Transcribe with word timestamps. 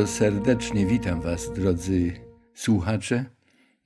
Bardzo 0.00 0.12
serdecznie 0.12 0.86
witam 0.86 1.20
Was, 1.20 1.52
drodzy 1.52 2.12
słuchacze, 2.54 3.24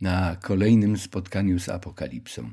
na 0.00 0.36
kolejnym 0.36 0.98
spotkaniu 0.98 1.59
z 1.59 1.68
Apokalipsą. 1.68 2.50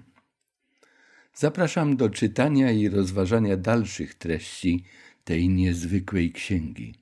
Zapraszam 1.34 1.98
do 1.98 2.10
czytania 2.10 2.72
i 2.72 2.90
rozważania 2.90 3.58
dalszych 3.58 4.16
treści 4.16 4.84
tej 5.24 5.50
niezwykłej 5.50 6.32
księgi. 6.32 6.96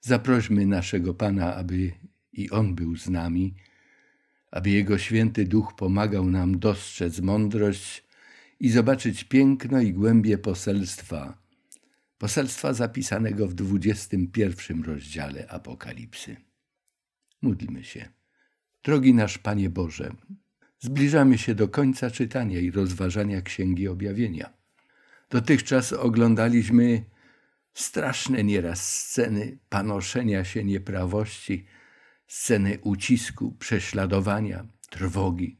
Zaprośmy 0.00 0.66
naszego 0.66 1.14
Pana, 1.14 1.54
aby 1.54 1.92
i 2.32 2.50
On 2.50 2.74
był 2.74 2.96
z 2.96 3.08
nami, 3.08 3.54
aby 4.50 4.70
Jego 4.70 4.98
święty 4.98 5.44
duch 5.44 5.74
pomagał 5.76 6.30
nam 6.30 6.58
dostrzec 6.58 7.20
mądrość 7.20 8.04
i 8.60 8.70
zobaczyć 8.70 9.24
piękno 9.24 9.80
i 9.80 9.92
głębie 9.92 10.38
poselstwa, 10.38 11.43
poselstwa 12.24 12.72
zapisanego 12.72 13.48
w 13.48 13.54
21 13.54 14.82
rozdziale 14.82 15.50
Apokalipsy. 15.50 16.36
Módlmy 17.42 17.84
się. 17.84 18.08
Drogi 18.84 19.14
nasz 19.14 19.38
Panie 19.38 19.70
Boże, 19.70 20.14
zbliżamy 20.78 21.38
się 21.38 21.54
do 21.54 21.68
końca 21.68 22.10
czytania 22.10 22.60
i 22.60 22.70
rozważania 22.70 23.42
Księgi 23.42 23.88
Objawienia. 23.88 24.52
Dotychczas 25.30 25.92
oglądaliśmy 25.92 27.04
straszne 27.74 28.44
nieraz 28.44 28.94
sceny 28.94 29.58
panoszenia 29.68 30.44
się 30.44 30.64
nieprawości, 30.64 31.66
sceny 32.26 32.78
ucisku, 32.82 33.52
prześladowania, 33.52 34.66
trwogi. 34.90 35.58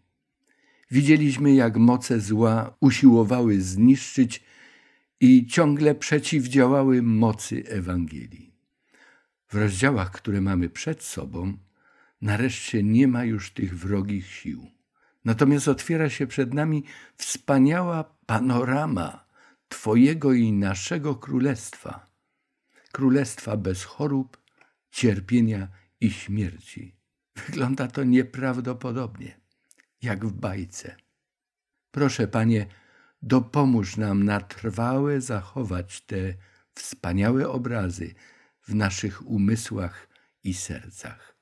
Widzieliśmy, 0.91 1.55
jak 1.55 1.77
moce 1.77 2.21
zła 2.21 2.77
usiłowały 2.81 3.61
zniszczyć 3.61 4.54
i 5.27 5.47
ciągle 5.47 5.95
przeciwdziałały 5.95 7.03
mocy 7.03 7.65
Ewangelii. 7.69 8.55
W 9.49 9.55
rozdziałach, 9.55 10.11
które 10.11 10.41
mamy 10.41 10.69
przed 10.69 11.03
sobą, 11.03 11.57
nareszcie 12.21 12.83
nie 12.83 13.09
ma 13.09 13.25
już 13.25 13.51
tych 13.53 13.79
wrogich 13.79 14.27
sił. 14.27 14.71
Natomiast 15.25 15.69
otwiera 15.69 16.11
się 16.11 16.27
przed 16.27 16.55
nami 16.55 16.85
wspaniała 17.17 18.05
panorama 18.27 19.27
Twojego 19.69 20.33
i 20.33 20.53
naszego 20.53 21.15
królestwa. 21.15 22.07
Królestwa 22.93 23.57
bez 23.57 23.85
chorób, 23.85 24.39
cierpienia 24.91 25.69
i 26.01 26.11
śmierci. 26.11 26.97
Wygląda 27.47 27.89
to 27.89 28.05
nieprawdopodobnie, 28.05 29.41
jak 30.03 30.27
w 30.27 30.33
bajce. 30.33 30.97
Proszę, 31.91 32.29
Panie, 32.29 32.67
dopomóż 33.25 33.97
nam 33.97 34.25
na 34.25 34.41
trwałe 34.41 35.21
zachować 35.21 36.01
te 36.01 36.35
wspaniałe 36.75 37.49
obrazy 37.49 38.15
w 38.63 38.75
naszych 38.75 39.27
umysłach 39.27 40.09
i 40.45 40.55
sercach. 40.55 41.37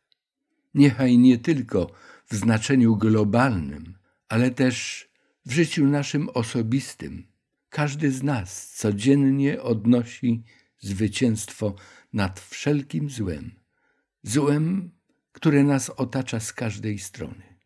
Niechaj 0.75 1.19
nie 1.19 1.39
tylko 1.39 1.93
w 2.27 2.35
znaczeniu 2.35 2.97
globalnym, 2.97 3.99
ale 4.29 4.51
też 4.51 5.09
w 5.47 5.53
życiu 5.53 5.87
naszym 5.87 6.29
osobistym. 6.29 7.27
Każdy 7.69 8.13
z 8.13 8.23
nas 8.23 8.75
codziennie 8.77 9.63
odnosi 9.63 10.45
zwycięstwo 10.79 11.75
nad 12.13 12.41
wszelkim 12.41 13.11
złem, 13.11 13.51
złem, 14.23 14.91
które 15.33 15.65
nas 15.65 15.91
otacza 15.91 16.41
z 16.41 16.53
każdej 16.53 16.99
strony. 16.99 17.59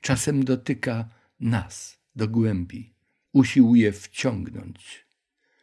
Czasem 0.00 0.44
dotyka 0.44 1.08
nas 1.40 1.98
do 2.16 2.28
głębi, 2.28 2.94
usiłuje 3.32 3.92
wciągnąć. 3.92 5.06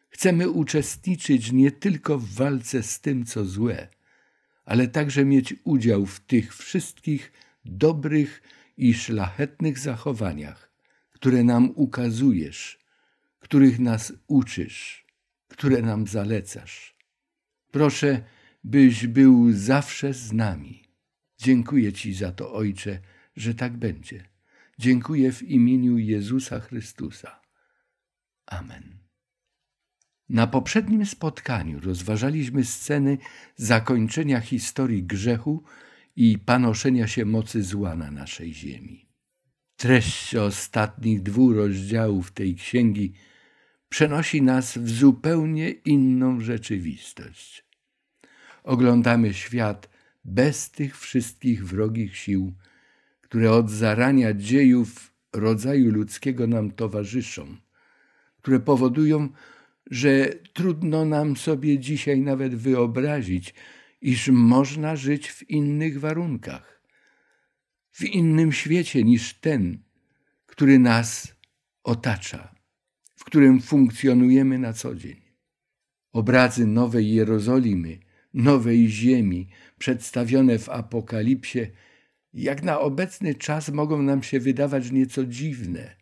Chcemy 0.10 0.50
uczestniczyć 0.50 1.52
nie 1.52 1.72
tylko 1.72 2.20
w 2.20 2.34
walce 2.34 2.84
z 2.84 3.02
tym, 3.02 3.26
co 3.26 3.46
złe, 3.46 3.88
ale 4.66 4.88
także 4.88 5.26
mieć 5.26 5.56
udział 5.64 6.06
w 6.06 6.20
tych 6.20 6.56
wszystkich 6.56 7.32
dobrych 7.66 8.42
i 8.78 8.94
szlachetnych 8.94 9.80
zachowaniach, 9.80 10.72
które 11.12 11.44
nam 11.44 11.72
ukazujesz, 11.76 12.80
których 13.40 13.80
nas 13.80 14.14
uczysz, 14.28 15.06
które 15.48 15.82
nam 15.82 16.08
zalecasz. 16.08 16.98
Proszę, 17.72 18.24
byś 18.64 19.08
był 19.08 19.52
zawsze 19.52 20.14
z 20.14 20.34
nami. 20.34 20.84
Dziękuję 21.38 21.94
Ci 21.94 22.14
za 22.14 22.32
to, 22.32 22.54
Ojcze, 22.54 23.00
że 23.36 23.54
tak 23.56 23.78
będzie. 23.78 24.24
Dziękuję 24.80 25.32
w 25.32 25.44
imieniu 25.44 25.98
Jezusa 25.98 26.60
Chrystusa. 26.60 27.47
Amen. 28.48 28.98
Na 30.30 30.48
poprzednim 30.48 31.06
spotkaniu 31.06 31.80
rozważaliśmy 31.80 32.66
sceny 32.66 33.18
zakończenia 33.56 34.40
historii 34.40 35.04
grzechu 35.04 35.64
i 36.16 36.40
panoszenia 36.40 37.08
się 37.08 37.26
mocy 37.26 37.64
zła 37.64 37.96
na 37.96 38.12
naszej 38.12 38.54
ziemi. 38.54 39.08
Treść 39.76 40.36
ostatnich 40.36 41.24
dwóch 41.24 41.56
rozdziałów 41.56 42.32
tej 42.32 42.56
księgi 42.56 43.14
przenosi 43.90 44.42
nas 44.42 44.78
w 44.78 44.90
zupełnie 44.90 45.70
inną 45.70 46.42
rzeczywistość. 46.42 47.66
Oglądamy 48.64 49.34
świat 49.34 49.90
bez 50.26 50.72
tych 50.72 51.00
wszystkich 51.00 51.68
wrogich 51.68 52.18
sił, 52.18 52.54
które 53.22 53.52
od 53.52 53.70
zarania 53.70 54.34
dziejów 54.34 55.14
rodzaju 55.34 55.92
ludzkiego 55.92 56.48
nam 56.48 56.72
towarzyszą, 56.72 57.58
które 58.48 58.60
powodują, 58.60 59.30
że 59.92 60.30
trudno 60.54 61.06
nam 61.06 61.38
sobie 61.38 61.80
dzisiaj 61.80 62.22
nawet 62.22 62.56
wyobrazić, 62.56 63.54
iż 64.02 64.28
można 64.28 64.96
żyć 64.96 65.32
w 65.32 65.50
innych 65.50 66.00
warunkach, 66.00 66.82
w 67.92 68.04
innym 68.04 68.52
świecie 68.52 69.04
niż 69.04 69.34
ten, 69.34 69.84
który 70.46 70.80
nas 70.80 71.36
otacza, 71.84 72.56
w 73.16 73.24
którym 73.24 73.62
funkcjonujemy 73.62 74.60
na 74.60 74.74
co 74.74 74.96
dzień. 74.96 75.22
Obrazy 76.12 76.68
Nowej 76.68 77.14
Jerozolimy, 77.14 78.00
Nowej 78.34 78.90
Ziemi, 78.90 79.50
przedstawione 79.78 80.60
w 80.60 80.70
Apokalipsie, 80.70 81.60
jak 82.34 82.64
na 82.64 82.80
obecny 82.80 83.36
czas 83.36 83.70
mogą 83.70 84.02
nam 84.02 84.24
się 84.24 84.40
wydawać 84.40 84.92
nieco 84.92 85.26
dziwne, 85.26 85.96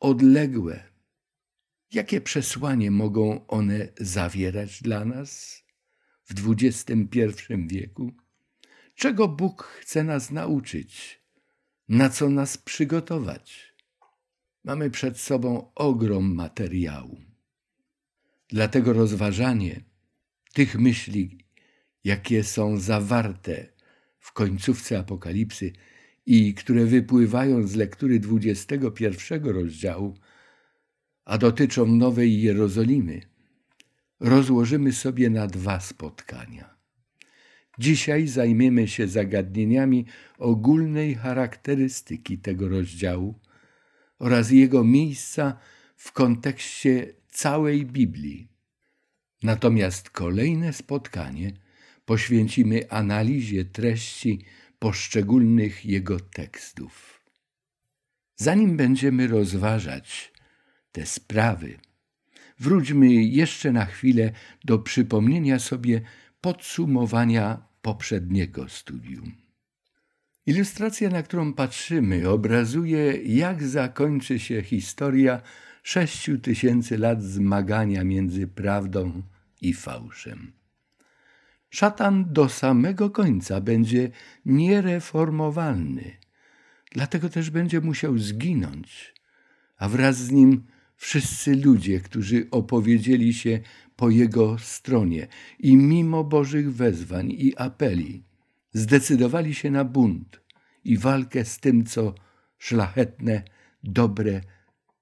odległe, 0.00 0.87
Jakie 1.92 2.20
przesłanie 2.20 2.90
mogą 2.90 3.46
one 3.46 3.88
zawierać 4.00 4.82
dla 4.82 5.04
nas 5.04 5.62
w 6.24 6.50
XXI 6.50 7.30
wieku? 7.66 8.12
Czego 8.94 9.28
Bóg 9.28 9.62
chce 9.62 10.04
nas 10.04 10.30
nauczyć? 10.30 11.22
Na 11.88 12.10
co 12.10 12.30
nas 12.30 12.58
przygotować? 12.58 13.74
Mamy 14.64 14.90
przed 14.90 15.20
sobą 15.20 15.72
ogrom 15.74 16.34
materiału. 16.34 17.20
Dlatego 18.48 18.92
rozważanie 18.92 19.80
tych 20.52 20.78
myśli, 20.78 21.38
jakie 22.04 22.44
są 22.44 22.78
zawarte 22.78 23.72
w 24.18 24.32
końcówce 24.32 24.98
Apokalipsy 24.98 25.72
i 26.26 26.54
które 26.54 26.84
wypływają 26.84 27.66
z 27.66 27.74
lektury 27.74 28.20
21 28.20 29.44
rozdziału, 29.44 30.14
a 31.28 31.38
dotyczą 31.38 31.86
Nowej 31.86 32.42
Jerozolimy, 32.42 33.20
rozłożymy 34.20 34.92
sobie 34.92 35.30
na 35.30 35.46
dwa 35.46 35.80
spotkania. 35.80 36.76
Dzisiaj 37.78 38.26
zajmiemy 38.26 38.88
się 38.88 39.08
zagadnieniami 39.08 40.06
ogólnej 40.38 41.14
charakterystyki 41.14 42.38
tego 42.38 42.68
rozdziału 42.68 43.40
oraz 44.18 44.50
jego 44.50 44.84
miejsca 44.84 45.58
w 45.96 46.12
kontekście 46.12 47.14
całej 47.30 47.86
Biblii. 47.86 48.48
Natomiast 49.42 50.10
kolejne 50.10 50.72
spotkanie 50.72 51.52
poświęcimy 52.04 52.90
analizie 52.90 53.64
treści 53.64 54.44
poszczególnych 54.78 55.86
jego 55.86 56.20
tekstów. 56.20 57.22
Zanim 58.36 58.76
będziemy 58.76 59.26
rozważać 59.26 60.37
te 60.92 61.06
sprawy. 61.06 61.78
Wróćmy 62.58 63.12
jeszcze 63.12 63.72
na 63.72 63.84
chwilę 63.84 64.32
do 64.64 64.78
przypomnienia 64.78 65.58
sobie 65.58 66.00
podsumowania 66.40 67.62
poprzedniego 67.82 68.68
studium. 68.68 69.32
Ilustracja, 70.46 71.10
na 71.10 71.22
którą 71.22 71.52
patrzymy, 71.52 72.28
obrazuje, 72.28 73.12
jak 73.22 73.62
zakończy 73.62 74.38
się 74.38 74.62
historia 74.62 75.42
sześciu 75.82 76.38
tysięcy 76.38 76.98
lat 76.98 77.22
zmagania 77.22 78.04
między 78.04 78.46
prawdą 78.46 79.22
i 79.60 79.74
fałszem. 79.74 80.52
Szatan 81.70 82.32
do 82.32 82.48
samego 82.48 83.10
końca 83.10 83.60
będzie 83.60 84.10
niereformowalny, 84.44 86.16
dlatego 86.92 87.28
też 87.28 87.50
będzie 87.50 87.80
musiał 87.80 88.18
zginąć, 88.18 89.14
a 89.76 89.88
wraz 89.88 90.16
z 90.16 90.30
nim 90.30 90.64
wszyscy 90.98 91.56
ludzie, 91.56 92.00
którzy 92.00 92.46
opowiedzieli 92.50 93.34
się 93.34 93.60
po 93.96 94.10
jego 94.10 94.58
stronie 94.58 95.28
i 95.58 95.76
mimo 95.76 96.24
Bożych 96.24 96.74
wezwań 96.74 97.30
i 97.30 97.56
apeli 97.56 98.24
zdecydowali 98.72 99.54
się 99.54 99.70
na 99.70 99.84
bunt 99.84 100.40
i 100.84 100.98
walkę 100.98 101.44
z 101.44 101.58
tym, 101.58 101.86
co 101.86 102.14
szlachetne, 102.58 103.42
dobre, 103.84 104.40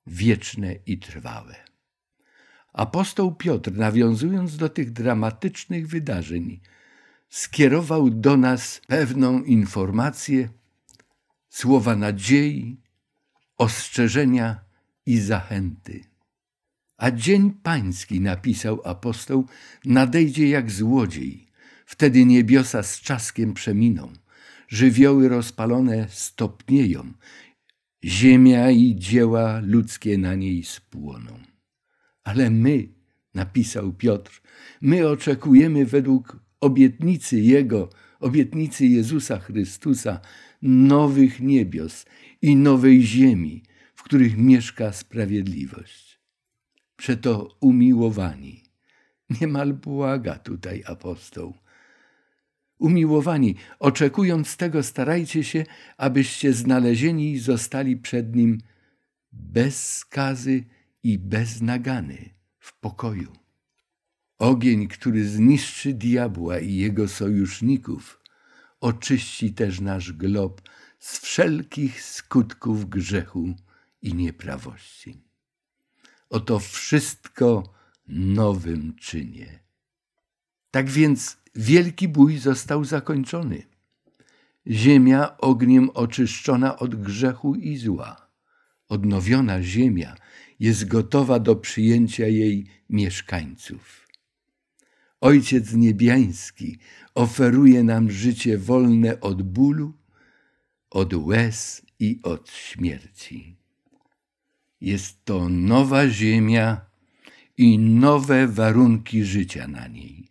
wieczne 0.07 0.75
i 0.87 0.99
trwałe. 0.99 1.55
Apostoł 2.73 3.35
Piotr, 3.35 3.73
nawiązując 3.73 4.57
do 4.57 4.69
tych 4.69 4.93
dramatycznych 4.93 5.89
wydarzeń, 5.89 6.61
skierował 7.29 8.11
do 8.11 8.37
nas 8.37 8.81
pewną 8.87 9.43
informację, 9.43 10.49
słowa 11.49 11.97
nadziei, 11.97 12.81
ostrzeżenia 13.59 14.66
i 15.07 15.19
zachęty. 15.19 16.05
A 16.97 17.11
dzień 17.11 17.51
pański, 17.63 18.21
napisał 18.21 18.81
apostoł, 18.85 19.47
nadejdzie 19.85 20.49
jak 20.49 20.71
złodziej. 20.71 21.47
Wtedy 21.87 22.25
niebiosa 22.25 22.83
z 22.83 23.01
czaskiem 23.01 23.55
przeminą, 23.55 24.13
żywioły 24.69 25.29
rozpalone 25.29 26.07
stopnieją, 26.11 27.13
ziemia 28.05 28.71
i 28.71 28.97
dzieła 28.97 29.61
ludzkie 29.61 30.19
na 30.19 30.35
niej 30.35 30.65
spłoną. 30.65 31.39
Ale 32.25 32.51
my, 32.51 32.89
napisał 33.35 33.93
Piotr, 33.93 34.43
my 34.81 35.09
oczekujemy 35.09 35.87
według 35.87 36.41
obietnicy 36.61 37.41
Jego, 37.41 37.89
obietnicy 38.21 38.87
Jezusa 38.87 39.39
Chrystusa, 39.39 40.21
nowych 40.63 41.41
niebios 41.41 42.07
i 42.43 42.57
nowej 42.57 43.03
ziemi, 43.03 43.63
których 44.07 44.37
mieszka 44.37 44.93
sprawiedliwość. 44.93 46.21
Przeto 46.97 47.57
umiłowani, 47.61 48.63
niemal 49.41 49.75
błaga 49.75 50.39
tutaj 50.39 50.83
apostoł. 50.87 51.55
Umiłowani, 52.79 53.55
oczekując 53.79 54.57
tego, 54.57 54.83
starajcie 54.83 55.45
się, 55.45 55.65
abyście 55.97 56.53
znalezieni 56.53 57.39
zostali 57.39 57.97
przed 57.97 58.37
Nim 58.37 58.59
bez 59.33 59.97
skazy 59.97 60.65
i 61.03 61.19
bez 61.19 61.61
nagany, 61.63 62.31
w 62.59 62.79
pokoju. 62.81 63.33
Ogień, 64.39 64.89
który 64.89 65.29
zniszczy 65.29 65.95
diabła 65.95 66.59
i 66.59 66.75
jego 66.75 67.09
sojuszników, 67.09 68.21
oczyści 68.81 69.55
też 69.55 69.81
nasz 69.81 70.13
glob 70.13 70.63
z 70.99 71.19
wszelkich 71.19 72.03
skutków 72.03 72.89
grzechu 72.89 73.55
i 74.07 74.15
nieprawości. 74.15 75.21
Oto 76.31 76.59
wszystko 76.59 77.75
nowym 78.09 78.95
czynię. 79.01 79.59
Tak 80.71 80.91
więc 80.91 81.37
wielki 81.55 82.09
bój 82.09 82.39
został 82.39 82.85
zakończony. 82.85 83.63
Ziemia 84.67 85.37
ogniem 85.39 85.91
oczyszczona 85.91 86.79
od 86.79 86.95
grzechu 86.95 87.55
i 87.55 87.77
zła. 87.77 88.29
Odnowiona 88.89 89.63
ziemia 89.63 90.17
jest 90.61 90.89
gotowa 90.89 91.39
do 91.39 91.57
przyjęcia 91.57 92.27
jej 92.27 92.67
mieszkańców. 92.91 94.09
Ojciec 95.21 95.73
Niebiański 95.73 96.79
oferuje 97.15 97.85
nam 97.85 98.11
życie 98.11 98.59
wolne 98.59 99.21
od 99.21 99.43
bólu, 99.43 99.93
od 100.91 101.15
łez 101.15 101.83
i 101.99 102.21
od 102.23 102.51
śmierci. 102.51 103.57
Jest 104.81 105.25
to 105.25 105.49
nowa 105.49 106.09
ziemia 106.09 106.81
i 107.57 107.79
nowe 107.79 108.49
warunki 108.49 109.25
życia 109.25 109.69
na 109.69 109.89
niej. 109.89 110.29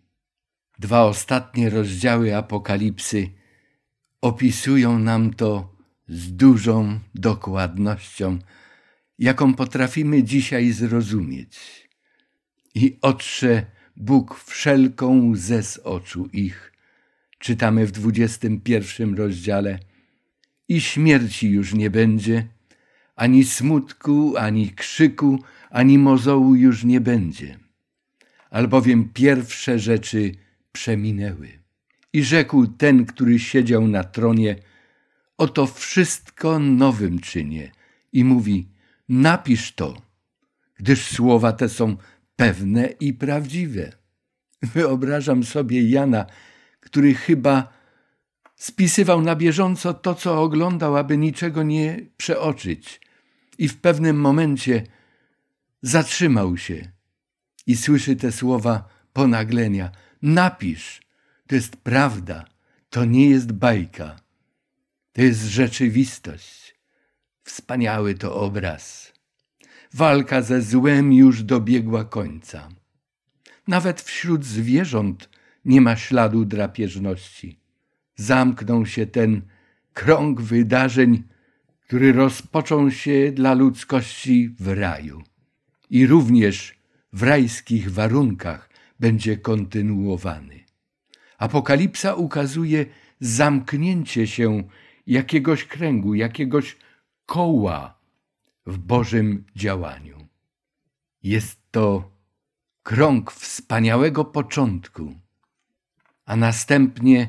Dwa 0.79 1.03
ostatnie 1.03 1.69
rozdziały 1.69 2.35
Apokalipsy 2.35 3.29
opisują 4.21 4.99
nam 4.99 5.33
to 5.33 5.75
z 6.07 6.35
dużą 6.35 6.99
dokładnością, 7.15 8.39
jaką 9.19 9.53
potrafimy 9.53 10.23
dzisiaj 10.23 10.71
zrozumieć. 10.71 11.89
I 12.75 12.97
otrze 13.01 13.65
Bóg 13.95 14.39
wszelką 14.39 15.29
łzę 15.29 15.63
z 15.63 15.77
oczu 15.77 16.29
ich. 16.33 16.71
Czytamy 17.39 17.85
w 17.85 17.91
dwudziestym 17.91 18.61
pierwszym 18.61 19.15
rozdziale. 19.15 19.79
I 20.67 20.81
śmierci 20.81 21.49
już 21.49 21.73
nie 21.73 21.89
będzie, 21.89 22.47
ani 23.15 23.43
smutku, 23.43 24.37
ani 24.37 24.71
krzyku, 24.71 25.39
ani 25.69 25.97
mozołu 25.97 26.55
już 26.55 26.83
nie 26.83 27.01
będzie. 27.01 27.59
Albowiem 28.49 29.09
pierwsze 29.13 29.79
rzeczy 29.79 30.31
przeminęły. 30.71 31.59
I 32.13 32.23
rzekł 32.23 32.67
ten, 32.67 33.05
który 33.05 33.39
siedział 33.39 33.87
na 33.87 34.03
tronie, 34.03 34.55
oto 35.37 35.67
wszystko 35.67 36.59
nowym 36.59 37.19
czynię. 37.19 37.71
I 38.13 38.23
mówi, 38.23 38.69
napisz 39.09 39.71
to, 39.71 40.01
gdyż 40.75 41.07
słowa 41.07 41.51
te 41.51 41.69
są 41.69 41.97
pewne 42.35 42.85
i 42.99 43.13
prawdziwe. 43.13 43.91
Wyobrażam 44.61 45.43
sobie 45.43 45.89
Jana, 45.89 46.25
który 46.79 47.13
chyba 47.13 47.73
spisywał 48.55 49.21
na 49.21 49.35
bieżąco 49.35 49.93
to, 49.93 50.15
co 50.15 50.41
oglądał, 50.41 50.97
aby 50.97 51.17
niczego 51.17 51.63
nie 51.63 51.99
przeoczyć. 52.17 53.04
I 53.57 53.67
w 53.67 53.77
pewnym 53.77 54.19
momencie 54.19 54.83
zatrzymał 55.81 56.57
się 56.57 56.91
i 57.67 57.77
słyszy 57.77 58.15
te 58.15 58.31
słowa 58.31 58.89
ponaglenia. 59.13 59.91
Napisz, 60.21 61.01
to 61.47 61.55
jest 61.55 61.75
prawda, 61.75 62.45
to 62.89 63.05
nie 63.05 63.29
jest 63.29 63.51
bajka, 63.51 64.15
to 65.13 65.21
jest 65.21 65.43
rzeczywistość. 65.43 66.75
Wspaniały 67.43 68.13
to 68.15 68.35
obraz. 68.35 69.13
Walka 69.93 70.41
ze 70.41 70.61
złem 70.61 71.13
już 71.13 71.43
dobiegła 71.43 72.05
końca. 72.05 72.69
Nawet 73.67 74.01
wśród 74.01 74.45
zwierząt 74.45 75.29
nie 75.65 75.81
ma 75.81 75.95
śladu 75.95 76.45
drapieżności. 76.45 77.59
Zamknął 78.15 78.85
się 78.85 79.05
ten 79.05 79.41
krąg 79.93 80.41
wydarzeń, 80.41 81.23
który 81.87 82.13
rozpoczął 82.13 82.91
się 82.91 83.31
dla 83.31 83.53
ludzkości 83.53 84.55
w 84.59 84.67
raju. 84.67 85.23
I 85.89 86.07
również 86.07 86.75
w 87.13 87.23
rajskich 87.23 87.91
warunkach 87.91 88.69
będzie 88.99 89.37
kontynuowany. 89.37 90.63
Apokalipsa 91.37 92.15
ukazuje 92.15 92.85
zamknięcie 93.19 94.27
się 94.27 94.63
jakiegoś 95.07 95.65
kręgu, 95.65 96.13
jakiegoś 96.13 96.77
koła 97.25 97.99
w 98.65 98.77
Bożym 98.77 99.45
działaniu. 99.55 100.27
Jest 101.23 101.59
to 101.71 102.11
krąg 102.83 103.31
wspaniałego 103.31 104.25
początku, 104.25 105.15
a 106.25 106.35
następnie 106.35 107.27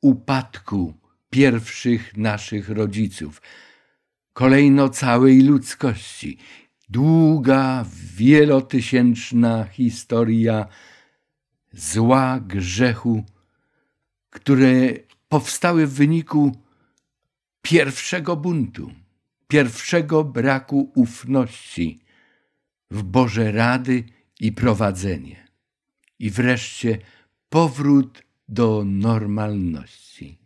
upadku 0.00 0.94
pierwszych 1.30 2.16
naszych 2.16 2.68
rodziców, 2.68 3.42
kolejno 4.38 4.88
całej 4.88 5.42
ludzkości. 5.42 6.38
Długa, 6.88 7.84
wielotysięczna 8.16 9.64
historia 9.64 10.66
zła, 11.72 12.40
grzechu, 12.40 13.24
które 14.30 14.70
powstały 15.28 15.86
w 15.86 15.94
wyniku 15.94 16.56
pierwszego 17.62 18.36
buntu, 18.36 18.92
pierwszego 19.48 20.24
braku 20.24 20.92
ufności 20.94 22.00
w 22.90 23.02
Boże 23.02 23.52
rady 23.52 24.04
i 24.40 24.52
prowadzenie. 24.52 25.48
I 26.18 26.30
wreszcie 26.30 26.98
powrót 27.48 28.22
do 28.48 28.82
normalności. 28.86 30.38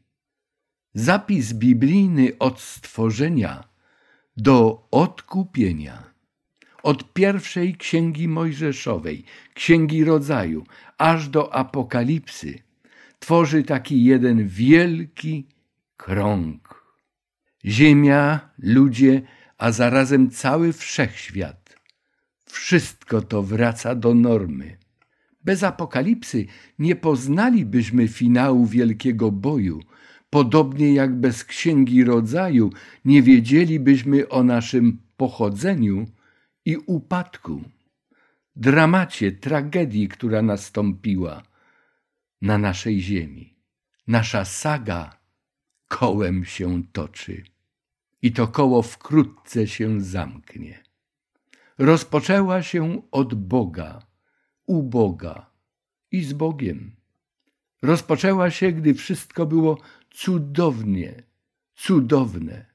Zapis 0.94 1.52
biblijny 1.52 2.38
od 2.38 2.60
stworzenia 2.60 3.71
do 4.36 4.88
odkupienia. 4.90 6.12
Od 6.82 7.12
pierwszej 7.12 7.74
księgi 7.74 8.28
Mojżeszowej, 8.28 9.24
księgi 9.54 10.04
rodzaju, 10.04 10.64
aż 10.98 11.28
do 11.28 11.54
apokalipsy, 11.54 12.58
tworzy 13.18 13.62
taki 13.62 14.04
jeden 14.04 14.48
wielki 14.48 15.46
krąg. 15.96 16.84
Ziemia, 17.64 18.50
ludzie, 18.58 19.22
a 19.58 19.72
zarazem 19.72 20.30
cały 20.30 20.72
wszechświat. 20.72 21.76
Wszystko 22.46 23.22
to 23.22 23.42
wraca 23.42 23.94
do 23.94 24.14
normy. 24.14 24.78
Bez 25.44 25.62
apokalipsy 25.62 26.46
nie 26.78 26.96
poznalibyśmy 26.96 28.08
finału 28.08 28.66
wielkiego 28.66 29.30
boju, 29.32 29.80
podobnie 30.32 30.94
jak 30.94 31.14
bez 31.14 31.44
księgi 31.44 32.04
rodzaju 32.04 32.70
nie 33.04 33.22
wiedzielibyśmy 33.22 34.28
o 34.28 34.42
naszym 34.42 35.02
pochodzeniu 35.16 36.06
i 36.64 36.76
upadku. 36.76 37.62
dramacie, 38.56 39.32
tragedii, 39.32 40.08
która 40.08 40.42
nastąpiła 40.42 41.42
na 42.42 42.58
naszej 42.58 43.00
ziemi. 43.00 43.56
Nasza 44.06 44.44
saga 44.44 45.18
kołem 45.88 46.44
się 46.44 46.82
toczy 46.92 47.44
i 48.22 48.32
to 48.32 48.48
koło 48.48 48.82
wkrótce 48.82 49.66
się 49.66 50.00
zamknie. 50.00 50.82
Rozpoczęła 51.78 52.62
się 52.62 53.02
od 53.10 53.34
Boga, 53.34 54.02
u 54.66 54.82
Boga 54.82 55.50
i 56.10 56.24
z 56.24 56.32
Bogiem. 56.32 57.01
Rozpoczęła 57.82 58.50
się, 58.50 58.72
gdy 58.72 58.94
wszystko 58.94 59.46
było 59.46 59.78
cudownie, 60.10 61.22
cudowne. 61.74 62.66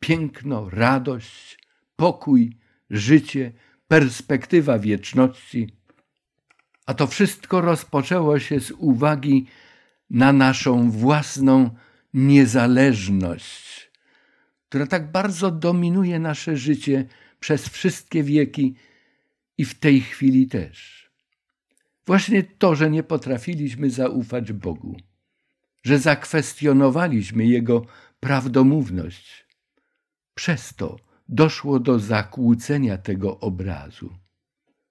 Piękno, 0.00 0.70
radość, 0.70 1.58
pokój, 1.96 2.56
życie, 2.90 3.52
perspektywa 3.88 4.78
wieczności. 4.78 5.76
A 6.86 6.94
to 6.94 7.06
wszystko 7.06 7.60
rozpoczęło 7.60 8.38
się 8.38 8.60
z 8.60 8.70
uwagi 8.70 9.46
na 10.10 10.32
naszą 10.32 10.90
własną 10.90 11.70
niezależność, 12.14 13.90
która 14.68 14.86
tak 14.86 15.12
bardzo 15.12 15.50
dominuje 15.50 16.18
nasze 16.18 16.56
życie 16.56 17.06
przez 17.40 17.68
wszystkie 17.68 18.22
wieki 18.22 18.74
i 19.58 19.64
w 19.64 19.74
tej 19.74 20.00
chwili 20.00 20.46
też. 20.46 21.01
Właśnie 22.06 22.42
to, 22.42 22.74
że 22.74 22.90
nie 22.90 23.02
potrafiliśmy 23.02 23.90
zaufać 23.90 24.52
Bogu, 24.52 24.96
że 25.82 25.98
zakwestionowaliśmy 25.98 27.46
Jego 27.46 27.86
prawdomówność. 28.20 29.46
Przez 30.34 30.74
to 30.74 30.96
doszło 31.28 31.80
do 31.80 31.98
zakłócenia 31.98 32.98
tego 32.98 33.40
obrazu. 33.40 34.14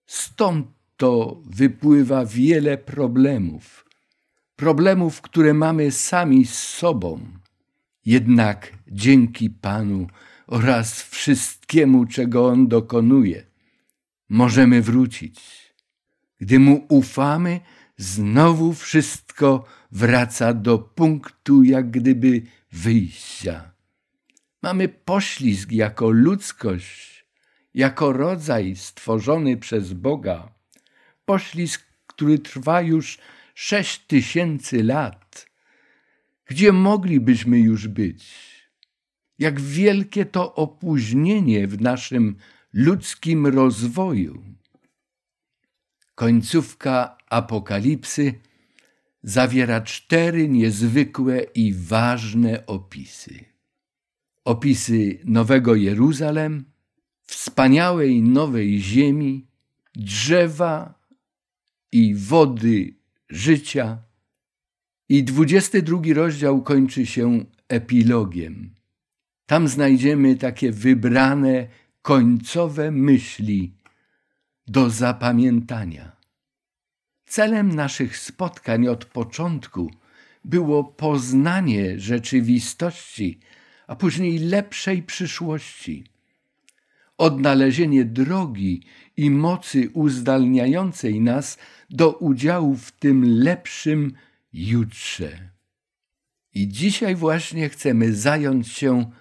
Stąd 0.05 0.67
to 0.97 1.41
wypływa 1.45 2.25
wiele 2.25 2.77
problemów, 2.77 3.85
problemów, 4.55 5.21
które 5.21 5.53
mamy 5.53 5.91
sami 5.91 6.45
z 6.45 6.59
sobą. 6.59 7.19
Jednak 8.05 8.73
dzięki 8.87 9.49
Panu 9.49 10.07
oraz 10.47 11.03
wszystkiemu, 11.03 12.05
czego 12.05 12.47
On 12.47 12.67
dokonuje, 12.67 13.43
możemy 14.29 14.81
wrócić. 14.81 15.60
Gdy 16.41 16.59
Mu 16.59 16.85
ufamy, 16.89 17.59
znowu 17.97 18.73
wszystko 18.73 19.65
wraca 19.91 20.53
do 20.53 20.79
punktu 20.79 21.63
jak 21.63 21.91
gdyby 21.91 22.41
wyjścia. 22.71 23.71
Mamy 24.61 24.89
poślizg 24.89 25.71
jako 25.71 26.09
ludzkość, 26.09 27.25
jako 27.73 28.13
rodzaj 28.13 28.75
stworzony 28.75 29.57
przez 29.57 29.93
Boga. 29.93 30.53
Poślizg, 31.25 31.81
który 32.07 32.39
trwa 32.39 32.81
już 32.81 33.17
sześć 33.55 33.99
tysięcy 33.99 34.83
lat. 34.83 35.47
Gdzie 36.45 36.71
moglibyśmy 36.71 37.59
już 37.59 37.87
być? 37.87 38.51
Jak 39.39 39.61
wielkie 39.61 40.25
to 40.25 40.55
opóźnienie 40.55 41.67
w 41.67 41.81
naszym 41.81 42.35
ludzkim 42.73 43.47
rozwoju. 43.47 44.51
Końcówka 46.21 47.17
Apokalipsy 47.29 48.33
zawiera 49.23 49.81
cztery 49.81 50.49
niezwykłe 50.49 51.43
i 51.55 51.73
ważne 51.73 52.65
opisy. 52.65 53.45
Opisy 54.45 55.19
Nowego 55.25 55.75
Jeruzalem, 55.75 56.65
wspaniałej 57.21 58.21
nowej 58.21 58.79
ziemi, 58.79 59.47
drzewa 59.95 60.99
i 61.91 62.15
wody 62.15 62.95
życia. 63.29 63.97
I 65.09 65.23
dwudziesty 65.23 65.81
drugi 65.81 66.13
rozdział 66.13 66.61
kończy 66.61 67.05
się 67.05 67.45
epilogiem. 67.67 68.75
Tam 69.45 69.67
znajdziemy 69.67 70.35
takie 70.35 70.71
wybrane, 70.71 71.67
końcowe 72.01 72.91
myśli 72.91 73.80
do 74.67 74.89
zapamiętania. 74.89 76.11
Celem 77.25 77.75
naszych 77.75 78.17
spotkań 78.17 78.87
od 78.87 79.05
początku 79.05 79.91
było 80.45 80.83
poznanie 80.83 81.99
rzeczywistości, 81.99 83.39
a 83.87 83.95
później 83.95 84.39
lepszej 84.39 85.03
przyszłości. 85.03 86.03
Odnalezienie 87.17 88.05
drogi 88.05 88.83
i 89.17 89.29
mocy 89.29 89.89
uzdalniającej 89.93 91.21
nas 91.21 91.57
do 91.89 92.11
udziału 92.11 92.75
w 92.75 92.91
tym 92.91 93.43
lepszym 93.43 94.13
jutrze. 94.53 95.49
I 96.53 96.67
dzisiaj 96.67 97.15
właśnie 97.15 97.69
chcemy 97.69 98.15
zająć 98.15 98.67
się 98.67 99.11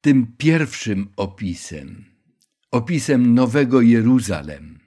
tym 0.00 0.34
pierwszym 0.38 1.08
opisem, 1.16 2.04
opisem 2.70 3.34
Nowego 3.34 3.80
Jeruzalem. 3.80 4.78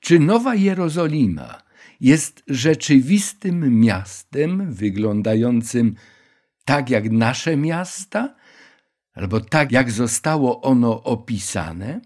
Czy 0.00 0.18
Nowa 0.18 0.54
Jerozolima 0.54 1.62
jest 2.00 2.42
rzeczywistym 2.48 3.80
miastem 3.80 4.72
wyglądającym 4.72 5.94
tak 6.64 6.90
jak 6.90 7.10
nasze 7.10 7.56
miasta, 7.56 8.34
albo 9.14 9.40
tak 9.40 9.72
jak 9.72 9.90
zostało 9.90 10.62
ono 10.62 11.02
opisane? 11.02 12.00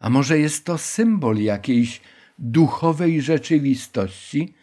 A 0.00 0.10
może 0.10 0.38
jest 0.38 0.64
to 0.64 0.78
symbol 0.78 1.38
jakiejś 1.38 2.00
duchowej 2.38 3.22
rzeczywistości, 3.22 4.54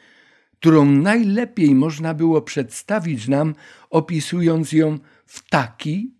którą 0.59 0.85
najlepiej 0.85 1.75
można 1.75 2.13
było 2.13 2.41
przedstawić 2.41 3.27
nam, 3.27 3.55
opisując 3.89 4.71
ją 4.71 4.99
w 5.25 5.49
taki, 5.49 6.12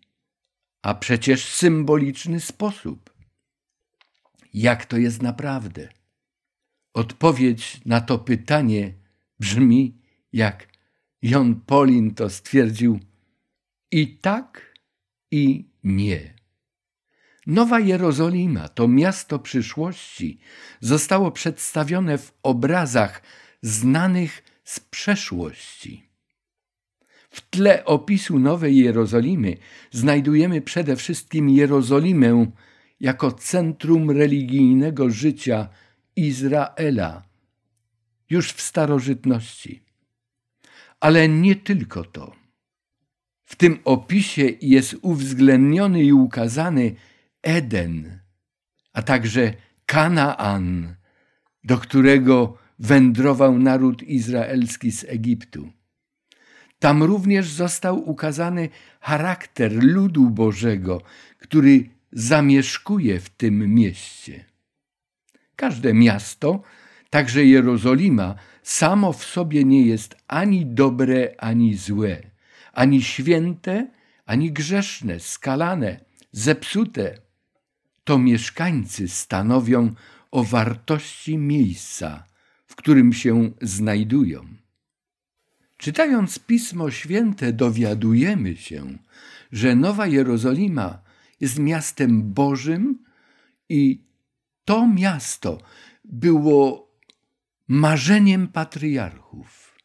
a 0.83 0.93
przecież 0.93 1.45
symboliczny 1.45 2.39
sposób. 2.39 3.13
Jak 4.53 4.85
to 4.85 4.97
jest 4.97 5.21
naprawdę? 5.21 5.89
Odpowiedź 6.93 7.81
na 7.85 8.01
to 8.01 8.19
pytanie 8.19 8.93
brzmi, 9.39 9.97
jak 10.33 10.67
Jon 11.21 11.61
Polin 11.61 12.15
to 12.15 12.29
stwierdził, 12.29 12.99
i 13.91 14.17
tak, 14.17 14.73
i 15.31 15.69
nie. 15.83 16.33
Nowa 17.47 17.79
Jerozolima, 17.79 18.67
to 18.69 18.87
miasto 18.87 19.39
przyszłości, 19.39 20.39
zostało 20.79 21.31
przedstawione 21.31 22.17
w 22.17 22.33
obrazach 22.43 23.21
znanych 23.61 24.43
z 24.63 24.79
przeszłości. 24.79 26.12
W 27.33 27.41
tle 27.49 27.85
opisu 27.85 28.39
Nowej 28.39 28.77
Jerozolimy 28.77 29.57
znajdujemy 29.91 30.61
przede 30.61 30.95
wszystkim 30.95 31.49
Jerozolimę 31.49 32.51
jako 32.99 33.31
centrum 33.31 34.11
religijnego 34.11 35.09
życia 35.09 35.69
Izraela 36.15 37.23
już 38.29 38.51
w 38.51 38.61
starożytności. 38.61 39.83
Ale 40.99 41.29
nie 41.29 41.55
tylko 41.55 42.03
to. 42.03 42.35
W 43.45 43.55
tym 43.55 43.79
opisie 43.85 44.49
jest 44.61 44.95
uwzględniony 45.01 46.03
i 46.03 46.13
ukazany 46.13 46.95
Eden, 47.41 48.19
a 48.93 49.01
także 49.01 49.53
Kanaan, 49.85 50.95
do 51.63 51.77
którego 51.77 52.57
wędrował 52.79 53.59
naród 53.59 54.03
izraelski 54.03 54.91
z 54.91 55.03
Egiptu. 55.03 55.82
Tam 56.83 57.03
również 57.03 57.49
został 57.49 58.09
ukazany 58.09 58.69
charakter 58.99 59.83
ludu 59.83 60.29
Bożego, 60.29 61.01
który 61.37 61.89
zamieszkuje 62.11 63.19
w 63.19 63.29
tym 63.29 63.75
mieście. 63.75 64.45
Każde 65.55 65.93
miasto, 65.93 66.61
także 67.09 67.45
Jerozolima, 67.45 68.35
samo 68.63 69.13
w 69.13 69.25
sobie 69.25 69.63
nie 69.63 69.85
jest 69.85 70.15
ani 70.27 70.65
dobre, 70.65 71.35
ani 71.37 71.75
złe, 71.75 72.21
ani 72.73 73.01
święte, 73.01 73.87
ani 74.25 74.51
grzeszne, 74.51 75.19
skalane, 75.19 75.99
zepsute. 76.31 77.17
To 78.03 78.17
mieszkańcy 78.17 79.07
stanowią 79.07 79.93
o 80.31 80.43
wartości 80.43 81.37
miejsca, 81.37 82.23
w 82.67 82.75
którym 82.75 83.13
się 83.13 83.51
znajdują. 83.61 84.62
Czytając 85.83 86.39
Pismo 86.39 86.91
Święte, 86.91 87.53
dowiadujemy 87.53 88.57
się, 88.57 88.97
że 89.51 89.75
Nowa 89.75 90.07
Jerozolima 90.07 91.01
jest 91.39 91.59
miastem 91.59 92.33
Bożym 92.33 93.03
i 93.69 94.01
to 94.65 94.87
miasto 94.87 95.57
było 96.05 96.91
marzeniem 97.67 98.47
patriarchów. 98.47 99.79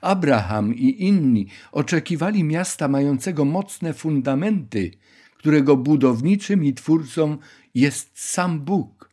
Abraham 0.00 0.74
i 0.74 1.04
inni 1.04 1.46
oczekiwali 1.72 2.44
miasta 2.44 2.88
mającego 2.88 3.44
mocne 3.44 3.94
fundamenty, 3.94 4.90
którego 5.38 5.76
budowniczym 5.76 6.64
i 6.64 6.74
twórcą 6.74 7.38
jest 7.74 8.10
sam 8.14 8.60
Bóg, 8.60 9.10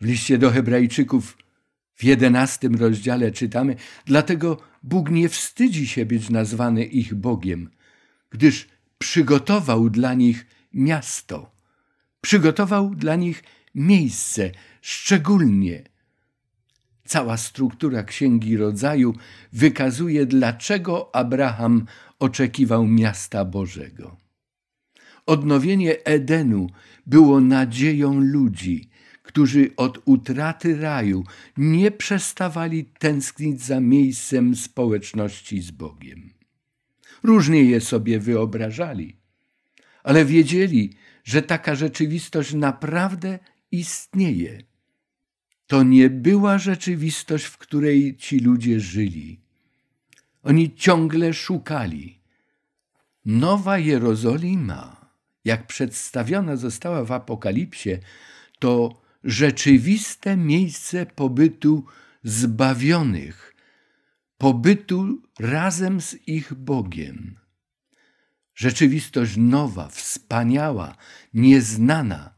W 0.00 0.04
liście 0.04 0.38
do 0.38 0.50
Hebrajczyków 0.50 1.38
w 1.94 2.04
jedenastym 2.04 2.74
rozdziale 2.74 3.32
czytamy: 3.32 3.76
Dlatego 4.06 4.73
Bóg 4.84 5.10
nie 5.10 5.28
wstydzi 5.28 5.86
się 5.86 6.06
być 6.06 6.30
nazwany 6.30 6.84
ich 6.84 7.14
Bogiem, 7.14 7.70
gdyż 8.30 8.68
przygotował 8.98 9.90
dla 9.90 10.14
nich 10.14 10.46
miasto, 10.74 11.52
przygotował 12.20 12.94
dla 12.94 13.16
nich 13.16 13.44
miejsce, 13.74 14.50
szczególnie. 14.80 15.82
Cała 17.04 17.36
struktura 17.36 18.02
Księgi 18.02 18.56
Rodzaju 18.56 19.14
wykazuje, 19.52 20.26
dlaczego 20.26 21.14
Abraham 21.14 21.86
oczekiwał 22.18 22.86
miasta 22.86 23.44
Bożego. 23.44 24.16
Odnowienie 25.26 26.04
Edenu 26.04 26.66
było 27.06 27.40
nadzieją 27.40 28.20
ludzi, 28.20 28.90
którzy 29.34 29.76
od 29.76 29.98
utraty 30.04 30.76
raju 30.76 31.24
nie 31.56 31.90
przestawali 31.90 32.84
tęsknić 32.84 33.62
za 33.62 33.80
miejscem 33.80 34.56
społeczności 34.56 35.62
z 35.62 35.70
Bogiem. 35.70 36.30
Różnie 37.22 37.62
je 37.62 37.80
sobie 37.80 38.20
wyobrażali, 38.20 39.16
ale 40.02 40.24
wiedzieli, 40.24 40.92
że 41.24 41.42
taka 41.42 41.74
rzeczywistość 41.74 42.52
naprawdę 42.52 43.38
istnieje. 43.70 44.62
To 45.66 45.82
nie 45.82 46.10
była 46.10 46.58
rzeczywistość, 46.58 47.44
w 47.44 47.58
której 47.58 48.16
ci 48.16 48.38
ludzie 48.38 48.80
żyli. 48.80 49.40
Oni 50.42 50.74
ciągle 50.74 51.32
szukali. 51.32 52.20
Nowa 53.24 53.78
Jerozolima, 53.78 55.10
jak 55.44 55.66
przedstawiona 55.66 56.56
została 56.56 57.04
w 57.04 57.12
Apokalipsie, 57.12 57.98
to 58.58 59.03
rzeczywiste 59.24 60.36
miejsce 60.36 61.06
pobytu 61.06 61.84
zbawionych, 62.22 63.54
pobytu 64.38 65.22
razem 65.40 66.00
z 66.00 66.28
ich 66.28 66.54
Bogiem. 66.54 67.38
Rzeczywistość 68.54 69.36
nowa, 69.36 69.88
wspaniała, 69.88 70.96
nieznana, 71.34 72.34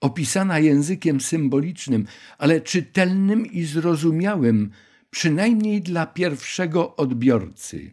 opisana 0.00 0.58
językiem 0.58 1.20
symbolicznym, 1.20 2.06
ale 2.38 2.60
czytelnym 2.60 3.46
i 3.46 3.64
zrozumiałym, 3.64 4.70
przynajmniej 5.10 5.82
dla 5.82 6.06
pierwszego 6.06 6.96
odbiorcy, 6.96 7.90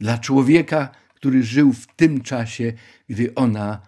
dla 0.00 0.18
człowieka, 0.18 0.90
który 1.14 1.42
żył 1.42 1.72
w 1.72 1.86
tym 1.86 2.20
czasie, 2.20 2.72
gdy 3.08 3.34
ona 3.34 3.80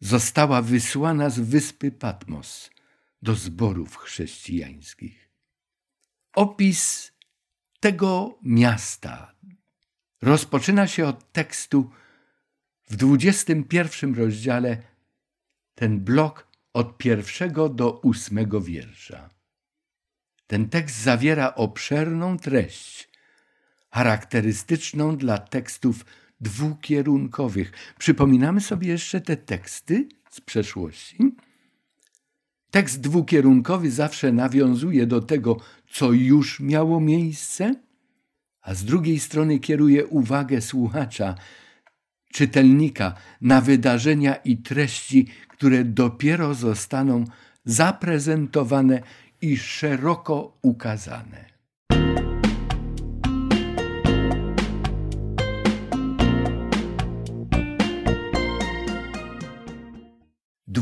została 0.00 0.62
wysłana 0.62 1.30
z 1.30 1.40
wyspy 1.40 1.92
Patmos 1.92 2.73
do 3.24 3.34
zborów 3.34 3.96
chrześcijańskich. 3.96 5.28
Opis 6.34 7.12
tego 7.80 8.38
miasta 8.42 9.34
rozpoczyna 10.22 10.86
się 10.86 11.06
od 11.06 11.32
tekstu 11.32 11.90
w 12.90 12.96
21 12.96 14.14
rozdziale, 14.14 14.82
ten 15.74 16.00
blok 16.00 16.48
od 16.72 16.98
pierwszego 16.98 17.68
do 17.68 18.00
ósmego 18.00 18.60
wiersza. 18.60 19.30
Ten 20.46 20.68
tekst 20.68 20.96
zawiera 21.02 21.54
obszerną 21.54 22.38
treść, 22.38 23.08
charakterystyczną 23.90 25.16
dla 25.16 25.38
tekstów 25.38 26.04
dwukierunkowych. 26.40 27.72
Przypominamy 27.98 28.60
sobie 28.60 28.88
jeszcze 28.88 29.20
te 29.20 29.36
teksty 29.36 30.08
z 30.30 30.40
przeszłości? 30.40 31.36
Tekst 32.74 33.00
dwukierunkowy 33.00 33.90
zawsze 33.90 34.32
nawiązuje 34.32 35.06
do 35.06 35.20
tego, 35.20 35.56
co 35.90 36.12
już 36.12 36.60
miało 36.60 37.00
miejsce, 37.00 37.74
a 38.62 38.74
z 38.74 38.84
drugiej 38.84 39.20
strony 39.20 39.58
kieruje 39.58 40.06
uwagę 40.06 40.60
słuchacza, 40.60 41.34
czytelnika 42.32 43.14
na 43.40 43.60
wydarzenia 43.60 44.34
i 44.34 44.56
treści, 44.56 45.26
które 45.48 45.84
dopiero 45.84 46.54
zostaną 46.54 47.24
zaprezentowane 47.64 49.02
i 49.40 49.56
szeroko 49.56 50.58
ukazane. 50.62 51.53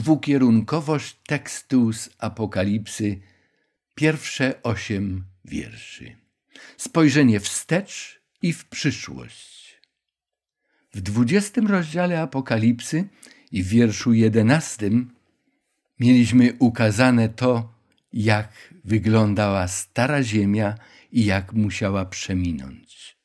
Dwukierunkowość 0.03 1.17
tekstu 1.27 1.93
z 1.93 2.11
Apokalipsy, 2.19 3.21
pierwsze 3.95 4.63
osiem 4.63 5.25
wierszy. 5.45 6.17
Spojrzenie 6.77 7.41
wstecz 7.41 8.21
i 8.43 8.53
w 8.53 8.65
przyszłość. 8.65 9.81
W 10.95 11.01
dwudziestym 11.01 11.67
rozdziale 11.67 12.21
Apokalipsy 12.21 13.09
i 13.53 13.63
w 13.63 13.69
wierszu 13.69 14.13
jedenastym 14.13 15.15
mieliśmy 16.01 16.53
ukazane 16.59 17.29
to, 17.29 17.73
jak 18.13 18.75
wyglądała 18.85 19.69
stara 19.69 20.23
ziemia 20.23 20.75
i 21.13 21.25
jak 21.25 21.53
musiała 21.53 22.05
przeminąć. 22.05 23.17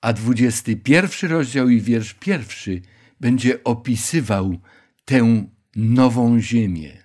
A 0.00 0.12
dwudziesty 0.12 0.76
pierwszy 0.76 1.28
rozdział 1.28 1.68
i 1.68 1.80
wiersz 1.80 2.14
pierwszy 2.14 2.82
będzie 3.20 3.64
opisywał 3.64 4.60
tę 5.04 5.46
nową 5.76 6.40
ziemię 6.40 7.02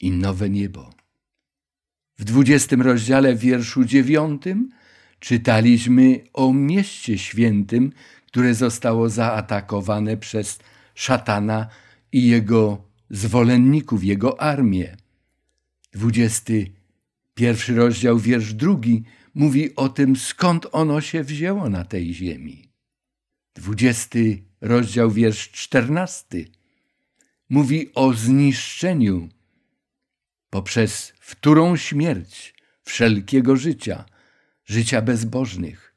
i 0.00 0.10
nowe 0.10 0.50
niebo. 0.50 0.90
W 2.18 2.24
dwudziestym 2.24 2.82
rozdziale, 2.82 3.34
wierszu 3.34 3.84
dziewiątym, 3.84 4.70
czytaliśmy 5.18 6.20
o 6.32 6.52
mieście 6.52 7.18
świętym, 7.18 7.92
które 8.26 8.54
zostało 8.54 9.08
zaatakowane 9.08 10.16
przez 10.16 10.58
szatana 10.94 11.68
i 12.12 12.26
jego 12.26 12.84
zwolenników, 13.10 14.04
jego 14.04 14.40
armię. 14.40 14.96
Dwudziesty 15.92 16.72
pierwszy 17.34 17.74
rozdział, 17.74 18.18
wiersz 18.18 18.54
drugi, 18.54 19.04
mówi 19.34 19.76
o 19.76 19.88
tym, 19.88 20.16
skąd 20.16 20.66
ono 20.72 21.00
się 21.00 21.24
wzięło 21.24 21.68
na 21.68 21.84
tej 21.84 22.14
ziemi. 22.14 22.68
Dwudziesty 23.54 24.42
rozdział, 24.60 25.10
wiersz 25.10 25.50
czternasty 25.50 26.46
mówi 27.52 27.94
o 27.94 28.12
zniszczeniu 28.12 29.28
poprzez 30.50 31.12
wtórą 31.20 31.76
śmierć 31.76 32.54
wszelkiego 32.82 33.56
życia, 33.56 34.04
życia 34.64 35.02
bezbożnych. 35.02 35.94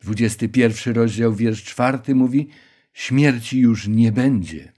21 0.00 0.94
rozdział, 0.94 1.34
wiersz 1.34 1.64
czwarty 1.64 2.14
mówi, 2.14 2.48
śmierci 2.92 3.58
już 3.58 3.88
nie 3.88 4.12
będzie. 4.12 4.72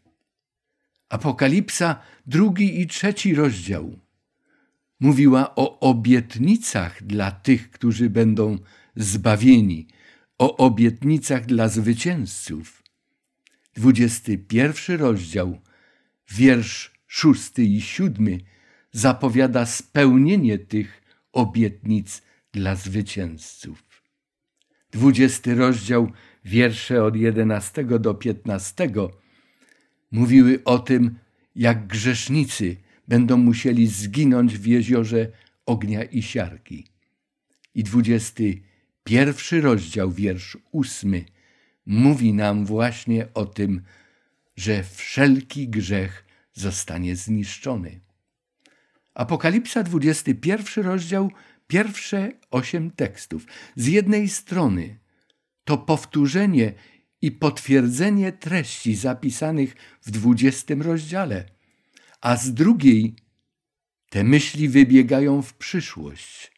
Apokalipsa, 1.09 2.01
drugi 2.27 2.81
i 2.81 2.87
trzeci 2.87 3.35
rozdział, 3.35 3.99
mówiła 5.01 5.55
o 5.55 5.81
obietnicach 5.81 7.03
dla 7.03 7.31
tych, 7.31 7.71
którzy 7.71 8.11
będą 8.11 8.59
zbawieni, 8.97 9.87
o 10.39 10.57
obietnicach 10.57 11.47
dla 11.47 11.69
zwycięzców. 11.69 12.83
21 13.75 15.01
rozdział 15.01 15.61
wiersz 16.31 16.93
szósty 17.07 17.65
i 17.65 17.81
siódmy 17.81 18.39
zapowiada 18.93 19.67
spełnienie 19.67 20.59
tych 20.59 21.03
obietnic 21.33 22.23
dla 22.53 22.75
zwycięzców. 22.75 24.03
Dwudziesty 24.91 25.55
rozdział, 25.55 26.13
wiersze 26.45 27.05
od 27.05 27.17
jedenastego 27.17 27.99
do 27.99 28.15
piętnastego 28.15 29.11
mówiły 30.11 30.65
o 30.65 30.79
tym, 30.79 31.19
jak 31.55 31.87
grzesznicy 31.87 32.77
będą 33.09 33.37
musieli 33.37 33.87
zginąć 33.87 34.59
w 34.59 34.67
jeziorze 34.67 35.33
ognia 35.67 36.05
i 36.05 36.23
siarki. 36.23 36.87
I 37.75 37.85
dwudziesty 37.85 38.63
pierwszy 39.05 39.61
rozdział, 39.61 40.11
wiersz 40.11 40.59
ósmy, 40.73 41.25
mówi 41.87 42.33
nam 42.33 42.67
właśnie 42.67 43.29
o 43.35 43.47
tym, 43.47 43.83
że 44.59 44.85
wszelki 44.85 45.69
grzech 45.69 46.25
zostanie 46.53 47.17
zniszczony. 47.17 48.01
Apokalipsa 49.15 49.83
21 49.83 50.85
rozdział, 50.85 51.31
pierwsze 51.67 52.33
osiem 52.51 52.91
tekstów. 52.91 53.47
Z 53.77 53.87
jednej 53.87 54.29
strony 54.29 54.99
to 55.65 55.79
powtórzenie 55.79 56.73
i 57.23 57.33
potwierdzenie 57.33 58.33
treści 58.33 58.95
zapisanych 58.95 59.77
w 60.03 60.11
20 60.11 60.75
rozdziale, 60.81 61.45
a 62.21 62.37
z 62.37 62.55
drugiej 62.55 63.17
te 64.11 64.25
myśli 64.25 64.69
wybiegają 64.69 65.43
w 65.43 65.55
przyszłość 65.55 66.53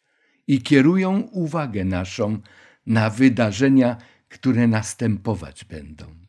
i 0.47 0.61
kierują 0.61 1.21
uwagę 1.21 1.85
naszą 1.85 2.41
na 2.85 3.09
wydarzenia, 3.09 3.97
które 4.29 4.67
następować 4.67 5.65
będą. 5.65 6.20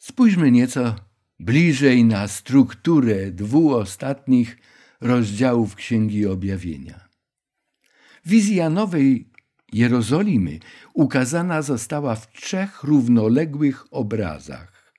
Spójrzmy 0.00 0.50
nieco 0.50 0.94
bliżej 1.40 2.04
na 2.04 2.28
strukturę 2.28 3.30
dwóch 3.30 3.72
ostatnich 3.72 4.58
rozdziałów 5.00 5.74
Księgi 5.74 6.26
Objawienia. 6.26 7.08
Wizja 8.26 8.70
Nowej 8.70 9.28
Jerozolimy 9.72 10.58
ukazana 10.94 11.62
została 11.62 12.14
w 12.14 12.32
trzech 12.32 12.82
równoległych 12.82 13.86
obrazach. 13.90 14.94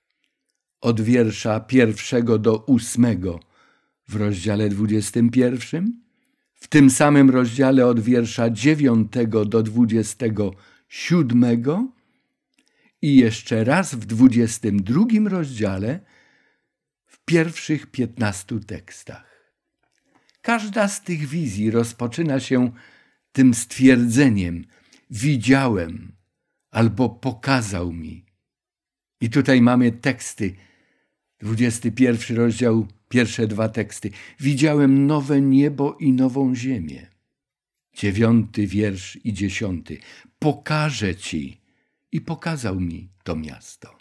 Od 0.82 1.02
wiersza 1.02 1.60
pierwszego 1.60 2.38
do 2.38 2.58
ósmego 2.58 3.40
w 4.08 4.16
rozdziale 4.16 4.70
dwudziestym 4.70 5.30
pierwszym, 5.30 6.02
w 6.54 6.68
tym 6.68 6.90
samym 6.90 7.30
rozdziale 7.30 7.88
od 7.88 8.00
wiersza 8.00 8.50
dziewiątego 8.50 9.46
do 9.46 9.64
dwudziestego 9.64 10.54
siódmego 10.90 11.88
i 13.02 13.16
jeszcze 13.16 13.64
raz 13.64 13.96
w 13.96 14.06
dwudziestym 14.06 14.84
drugim 14.84 15.28
rozdziale 15.28 16.00
w 17.06 17.26
pierwszych 17.26 17.92
piętnastu 17.92 18.60
tekstach. 18.60 19.54
Każda 20.42 20.88
z 20.88 21.04
tych 21.04 21.28
wizji 21.28 21.72
rozpoczyna 21.72 22.40
się 22.40 22.72
tym 23.32 23.54
stwierdzeniem 23.54 24.66
widziałem 25.10 26.12
albo 26.72 27.10
pokazał 27.10 27.94
mi. 27.94 28.26
I 29.22 29.30
tutaj 29.30 29.62
mamy 29.62 29.92
teksty, 29.92 30.56
21 31.40 32.38
rozdział, 32.38 32.88
pierwsze 33.10 33.48
dwa 33.48 33.70
teksty. 33.70 34.12
Widziałem 34.40 35.08
nowe 35.08 35.42
niebo 35.42 35.98
i 36.00 36.14
nową 36.14 36.56
ziemię. 36.56 37.08
Dziewiąty 37.94 38.68
wiersz 38.68 39.20
i 39.24 39.34
dziesiąty. 39.34 39.98
Pokażę 40.40 41.16
ci. 41.16 41.61
I 42.12 42.22
pokazał 42.22 42.80
mi 42.80 43.10
to 43.24 43.36
miasto. 43.36 43.98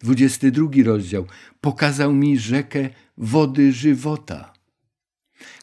Dwudziesty 0.00 0.50
drugi 0.50 0.82
rozdział. 0.82 1.26
Pokazał 1.60 2.12
mi 2.12 2.38
rzekę 2.38 2.90
wody 3.16 3.72
żywota 3.72 4.52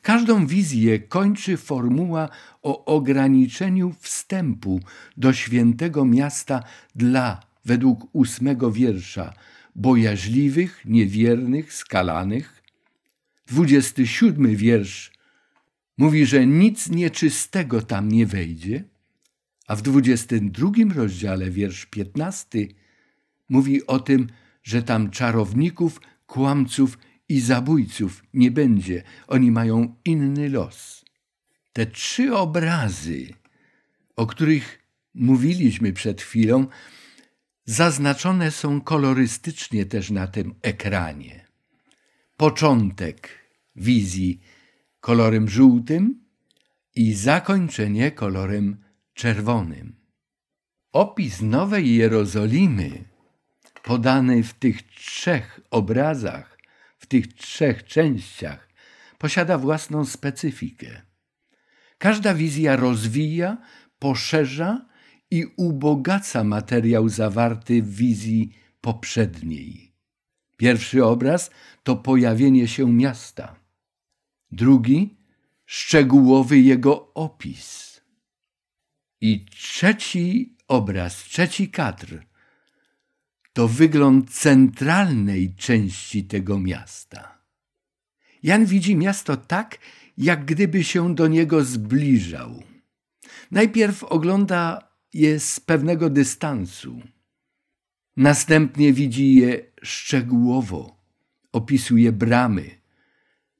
Każdą 0.01 0.47
wizję 0.47 0.99
kończy 0.99 1.57
formuła 1.57 2.29
o 2.61 2.85
ograniczeniu 2.85 3.95
wstępu 3.99 4.79
do 5.17 5.33
świętego 5.33 6.05
miasta 6.05 6.63
dla, 6.95 7.39
według 7.65 8.07
ósmego 8.13 8.71
wiersza, 8.71 9.33
bojaźliwych, 9.75 10.81
niewiernych, 10.85 11.73
skalanych. 11.73 12.63
Dwudziesty 13.47 14.07
siódmy 14.07 14.55
wiersz 14.55 15.11
mówi, 15.97 16.25
że 16.25 16.47
nic 16.47 16.89
nieczystego 16.89 17.81
tam 17.81 18.09
nie 18.09 18.25
wejdzie, 18.25 18.83
a 19.67 19.75
w 19.75 19.81
dwudziestym 19.81 20.51
drugim 20.51 20.91
rozdziale, 20.91 21.51
wiersz 21.51 21.85
piętnasty, 21.85 22.67
mówi 23.49 23.87
o 23.87 23.99
tym, 23.99 24.27
że 24.63 24.83
tam 24.83 25.09
czarowników, 25.09 26.01
kłamców 26.25 26.97
i 27.29 27.39
zabójców 27.39 28.23
nie 28.33 28.51
będzie. 28.51 29.03
Oni 29.27 29.51
mają 29.51 29.95
inny 30.05 30.49
los. 30.49 31.05
Te 31.73 31.85
trzy 31.85 32.35
obrazy, 32.35 33.27
o 34.15 34.27
których 34.27 34.79
mówiliśmy 35.13 35.93
przed 35.93 36.21
chwilą, 36.21 36.67
zaznaczone 37.65 38.51
są 38.51 38.81
kolorystycznie 38.81 39.85
też 39.85 40.11
na 40.11 40.27
tym 40.27 40.55
ekranie. 40.61 41.45
Początek 42.37 43.29
wizji 43.75 44.39
kolorem 44.99 45.49
żółtym 45.49 46.19
i 46.95 47.13
zakończenie 47.13 48.11
kolorem 48.11 48.77
czerwonym. 49.17 49.95
Opis 50.93 51.41
Nowej 51.41 51.95
Jerozolimy, 51.95 53.03
podany 53.83 54.43
w 54.43 54.53
tych 54.53 54.83
trzech 54.83 55.59
obrazach, 55.71 56.57
w 56.97 57.05
tych 57.05 57.33
trzech 57.33 57.83
częściach 57.83 58.69
posiada 59.17 59.57
własną 59.57 60.05
specyfikę. 60.05 61.01
Każda 61.97 62.33
wizja 62.33 62.75
rozwija, 62.75 63.57
poszerza 63.99 64.85
i 65.31 65.45
ubogaca 65.57 66.43
materiał 66.43 67.09
zawarty 67.09 67.81
w 67.83 67.95
wizji 67.95 68.53
poprzedniej. 68.81 69.93
Pierwszy 70.57 71.05
obraz 71.05 71.51
to 71.83 71.95
pojawienie 71.95 72.67
się 72.67 72.93
miasta. 72.93 73.55
Drugi 74.51 75.17
szczegółowy 75.65 76.59
jego 76.59 77.13
opis. 77.13 77.86
I 79.21 79.45
trzeci 79.45 80.55
obraz, 80.67 81.23
trzeci 81.23 81.69
kadr 81.69 82.27
to 83.53 83.67
wygląd 83.67 84.31
centralnej 84.31 85.55
części 85.55 86.23
tego 86.23 86.59
miasta. 86.59 87.37
Jan 88.43 88.65
widzi 88.65 88.95
miasto 88.95 89.37
tak, 89.37 89.77
jak 90.17 90.45
gdyby 90.45 90.83
się 90.83 91.15
do 91.15 91.27
niego 91.27 91.63
zbliżał. 91.63 92.63
Najpierw 93.51 94.03
ogląda 94.03 94.89
je 95.13 95.39
z 95.39 95.59
pewnego 95.59 96.09
dystansu. 96.09 97.01
Następnie 98.17 98.93
widzi 98.93 99.35
je 99.35 99.65
szczegółowo, 99.83 100.97
opisuje 101.51 102.11
bramy, 102.11 102.81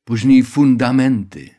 później 0.06 0.44
fundamenty. 0.44 1.50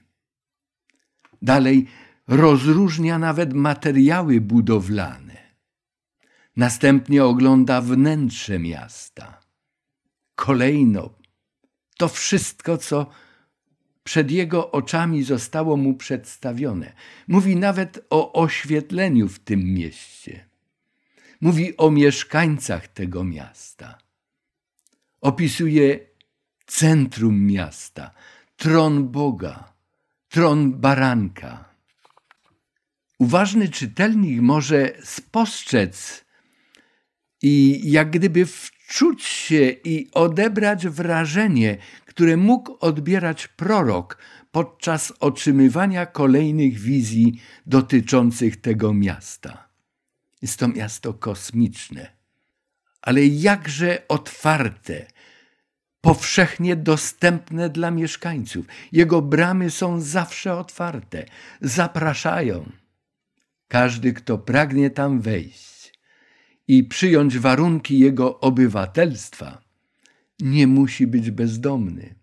Dalej 1.43 1.87
rozróżnia 2.29 3.19
nawet 3.19 3.55
materiały 3.55 4.41
budowlane. 4.41 5.37
Następnie 6.57 7.25
ogląda 7.25 7.81
wnętrze 7.81 8.59
miasta. 8.59 9.41
Kolejno 10.35 11.11
to 11.99 12.09
wszystko, 12.09 12.79
co 12.79 13.07
przed 14.05 14.31
jego 14.31 14.71
oczami 14.71 15.23
zostało 15.23 15.77
mu 15.77 15.95
przedstawione. 15.95 16.93
Mówi 17.29 17.57
nawet 17.57 18.07
o 18.11 18.33
oświetleniu 18.33 19.29
w 19.29 19.39
tym 19.39 19.61
mieście. 19.75 20.49
Mówi 21.41 21.77
o 21.77 21.91
mieszkańcach 21.91 22.89
tego 22.89 23.25
miasta. 23.25 23.99
Opisuje 25.21 26.01
centrum 26.67 27.47
miasta, 27.47 28.11
tron 28.57 29.09
Boga, 29.09 29.73
tron 30.29 30.81
baranka. 30.81 31.68
Uważny 33.19 33.69
czytelnik 33.69 34.41
może 34.41 34.93
spostrzec 35.05 36.25
i 37.43 37.81
jak 37.91 38.11
gdyby 38.11 38.47
wczuć 38.47 39.23
się 39.25 39.71
i 39.85 40.09
odebrać 40.13 40.89
wrażenie, 40.89 41.77
które 42.07 42.37
mógł 42.37 42.77
odbierać 42.81 43.49
prorok 43.49 44.19
podczas 44.51 45.13
otrzymywania 45.21 46.07
kolejnych 46.07 46.79
wizji 46.79 47.41
dotyczących 47.67 48.61
tego 48.61 48.95
miasta. 48.95 49.69
Jest 50.43 50.59
to 50.59 50.69
miasto 50.69 51.15
kosmiczne, 51.15 52.13
ale 53.03 53.27
jakże 53.27 54.09
otwarte, 54.09 55.07
powszechnie 56.01 56.77
dostępne 56.77 57.71
dla 57.71 57.91
mieszkańców. 57.91 58.67
Jego 58.93 59.23
bramy 59.23 59.71
są 59.71 60.01
zawsze 60.01 60.55
otwarte, 60.55 61.25
zapraszają. 61.61 62.73
Każdy, 63.69 64.13
kto 64.13 64.39
pragnie 64.39 64.91
tam 64.91 65.21
wejść, 65.21 65.93
i 66.69 66.85
przyjąć 66.85 67.39
warunki 67.39 67.99
jego 67.99 68.41
obywatelstwa, 68.41 69.63
nie 70.41 70.67
musi 70.67 71.07
być 71.07 71.31
bezdomny. 71.31 72.15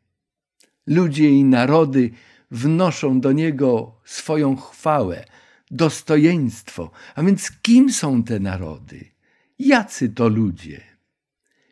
Ludzie 0.87 1.29
i 1.29 1.43
narody 1.43 2.11
wnoszą 2.51 3.21
do 3.21 3.31
niego 3.31 3.95
swoją 4.05 4.55
chwałę, 4.55 5.25
dostojeństwo. 5.71 6.91
A 7.15 7.23
więc 7.23 7.51
kim 7.61 7.91
są 7.91 8.23
te 8.23 8.39
narody? 8.39 9.05
Jacy 9.59 10.09
to 10.09 10.27
ludzie? 10.27 10.81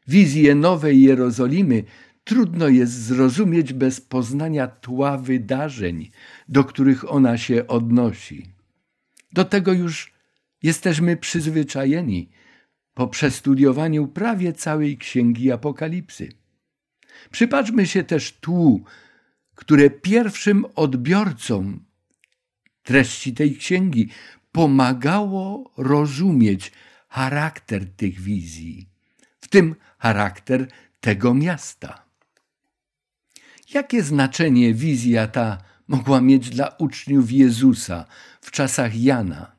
Wizję 0.07 0.55
Nowej 0.55 1.01
Jerozolimy 1.01 1.83
trudno 2.23 2.67
jest 2.67 2.93
zrozumieć 2.93 3.73
bez 3.73 4.01
poznania 4.01 4.67
tła 4.67 5.17
wydarzeń, 5.17 6.12
do 6.49 6.63
których 6.63 7.12
ona 7.12 7.38
się 7.38 7.67
odnosi. 7.67 8.53
Do 9.34 9.46
tego 9.46 9.74
już 9.74 10.13
jesteśmy 10.63 11.17
przyzwyczajeni 11.17 12.30
po 12.93 13.08
przestudiowaniu 13.08 14.08
prawie 14.08 14.54
całej 14.54 14.98
księgi 14.98 15.52
Apokalipsy. 15.52 16.30
Przypatrzmy 17.32 17.88
się 17.88 18.04
też 18.04 18.32
tłu, 18.32 18.84
które 19.56 19.89
pierwszym 19.89 20.65
odbiorcom 20.76 21.86
treści 22.84 23.34
tej 23.34 23.56
księgi 23.56 24.10
pomagało 24.52 25.72
rozumieć 25.78 26.72
charakter 27.10 27.89
tych 27.89 28.19
wizji, 28.19 28.89
w 29.41 29.48
tym 29.48 29.76
charakter 29.98 30.67
tego 31.00 31.34
miasta. 31.34 32.06
Jakie 33.74 34.04
znaczenie 34.04 34.74
wizja 34.74 35.28
ta 35.28 35.72
mogła 35.93 36.21
mieć 36.21 36.49
dla 36.49 36.67
uczniów 36.67 37.32
Jezusa 37.32 38.06
w 38.41 38.51
czasach 38.51 38.95
Jana? 38.95 39.56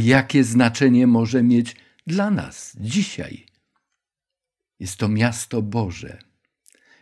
Jakie 0.00 0.44
znaczenie 0.44 1.06
może 1.06 1.42
mieć 1.42 1.76
dla 2.06 2.30
nas 2.30 2.76
dzisiaj. 2.80 3.46
Jest 4.80 4.96
to 4.96 5.08
miasto 5.08 5.62
Boże. 5.62 6.18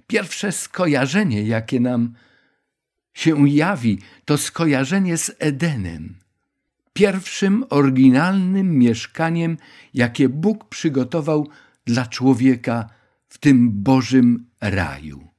Pierwsze 0.07 0.53
skojarzenie, 0.53 1.43
jakie 1.43 1.81
nam 1.81 2.15
się 3.15 3.49
jawi 3.49 3.99
to 4.25 4.39
skojarzenie 4.39 5.17
z 5.17 5.37
Edenem, 5.39 6.19
pierwszym 6.93 7.65
oryginalnym 7.71 8.79
mieszkaniem, 8.79 9.57
jakie 9.95 10.29
Bóg 10.29 10.69
przygotował 10.69 11.49
dla 11.85 12.07
człowieka 12.07 12.89
w 13.29 13.39
tym 13.39 13.83
Bożym 13.83 14.47
raju. 14.61 15.34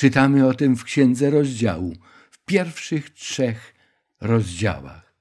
Czytamy 0.00 0.46
o 0.46 0.54
tym 0.54 0.76
w 0.76 0.84
Księdze 0.84 1.30
Rozdziału, 1.30 1.92
w 2.30 2.44
pierwszych 2.44 3.10
trzech 3.10 3.74
rozdziałach. 4.20 5.14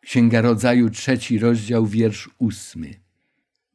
Księga 0.00 0.40
Rodzaju, 0.40 0.90
trzeci 0.90 1.38
rozdział, 1.38 1.86
wiersz 1.86 2.30
ósmy. 2.38 2.94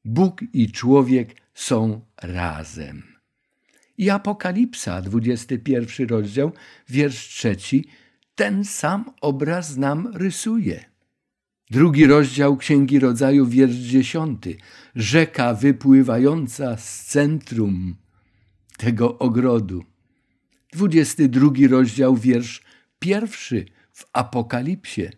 Bóg 0.05 0.41
i 0.53 0.71
człowiek 0.71 1.35
są 1.53 2.01
razem. 2.21 3.03
I 3.97 4.09
Apokalipsa, 4.09 5.01
21 5.01 6.07
rozdział, 6.07 6.51
wiersz 6.89 7.27
trzeci, 7.27 7.87
ten 8.35 8.65
sam 8.65 9.05
obraz 9.21 9.77
nam 9.77 10.07
rysuje. 10.13 10.85
Drugi 11.69 12.05
rozdział 12.05 12.57
Księgi 12.57 12.99
Rodzaju, 12.99 13.45
wiersz 13.45 13.75
dziesiąty. 13.75 14.57
Rzeka 14.95 15.53
wypływająca 15.53 16.77
z 16.77 17.05
centrum 17.05 17.95
tego 18.77 19.17
ogrodu. 19.19 19.88
Dwudziesty 20.73 21.29
drugi 21.29 21.67
rozdział, 21.67 22.15
wiersz 22.15 22.61
pierwszy 22.99 23.65
w 23.91 24.05
Apokalipsie 24.13 25.09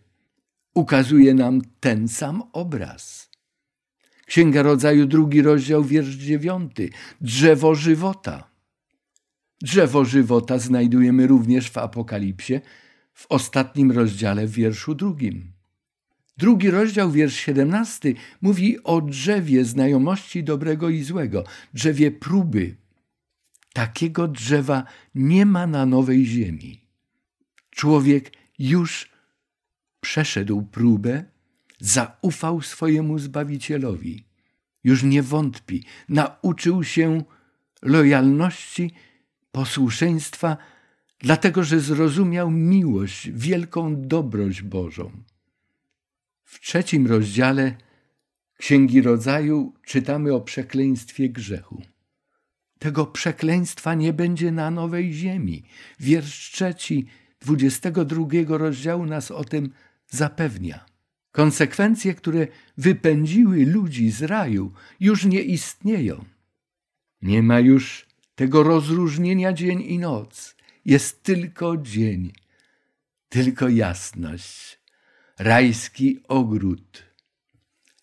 ukazuje 0.73 1.33
nam 1.33 1.61
ten 1.79 2.07
sam 2.07 2.43
obraz. 2.53 3.29
Księga 4.25 4.61
Rodzaju, 4.61 5.05
drugi 5.05 5.41
rozdział, 5.41 5.83
wiersz 5.83 6.15
dziewiąty. 6.15 6.89
Drzewo 7.21 7.75
żywota. 7.75 8.51
Drzewo 9.61 10.05
żywota 10.05 10.59
znajdujemy 10.59 11.27
również 11.27 11.69
w 11.69 11.77
Apokalipsie, 11.77 12.59
w 13.13 13.25
ostatnim 13.29 13.91
rozdziale, 13.91 14.47
w 14.47 14.51
wierszu 14.51 14.95
drugim. 14.95 15.51
Drugi 16.37 16.71
rozdział, 16.71 17.11
wiersz 17.11 17.35
siedemnasty, 17.35 18.15
mówi 18.41 18.83
o 18.83 19.01
drzewie 19.01 19.65
znajomości 19.65 20.43
dobrego 20.43 20.89
i 20.89 21.03
złego, 21.03 21.43
drzewie 21.73 22.11
próby. 22.11 22.75
Takiego 23.73 24.27
drzewa 24.27 24.83
nie 25.15 25.45
ma 25.45 25.67
na 25.67 25.85
nowej 25.85 26.25
ziemi. 26.25 26.81
Człowiek 27.69 28.31
już 28.59 29.09
przeszedł 30.01 30.61
próbę, 30.61 31.25
zaufał 31.79 32.61
swojemu 32.61 33.19
Zbawicielowi. 33.19 34.25
Już 34.83 35.03
nie 35.03 35.23
wątpi, 35.23 35.83
nauczył 36.09 36.83
się 36.83 37.23
lojalności, 37.81 38.91
posłuszeństwa, 39.51 40.57
dlatego 41.19 41.63
że 41.63 41.79
zrozumiał 41.79 42.51
miłość, 42.51 43.29
wielką 43.31 44.01
dobroć 44.07 44.61
Bożą. 44.61 45.11
W 46.43 46.59
trzecim 46.59 47.07
rozdziale 47.07 47.75
Księgi 48.57 49.01
Rodzaju 49.01 49.73
czytamy 49.85 50.33
o 50.33 50.41
przekleństwie 50.41 51.29
grzechu. 51.29 51.81
Tego 52.81 53.05
przekleństwa 53.05 53.95
nie 53.95 54.13
będzie 54.13 54.51
na 54.51 54.71
nowej 54.71 55.13
ziemi. 55.13 55.63
Wiersz 55.99 56.51
trzeci, 56.51 57.05
dwudziestego 57.39 58.05
drugiego 58.05 58.57
rozdziału 58.57 59.05
nas 59.05 59.31
o 59.31 59.43
tym 59.43 59.69
zapewnia. 60.09 60.85
Konsekwencje, 61.31 62.13
które 62.13 62.47
wypędziły 62.77 63.65
ludzi 63.65 64.11
z 64.11 64.21
raju, 64.21 64.71
już 64.99 65.25
nie 65.25 65.41
istnieją. 65.41 66.25
Nie 67.21 67.43
ma 67.43 67.59
już 67.59 68.07
tego 68.35 68.63
rozróżnienia 68.63 69.53
dzień 69.53 69.81
i 69.81 69.99
noc. 69.99 70.55
Jest 70.85 71.23
tylko 71.23 71.77
dzień, 71.77 72.31
tylko 73.29 73.69
jasność, 73.69 74.79
rajski 75.39 76.19
ogród. 76.27 77.03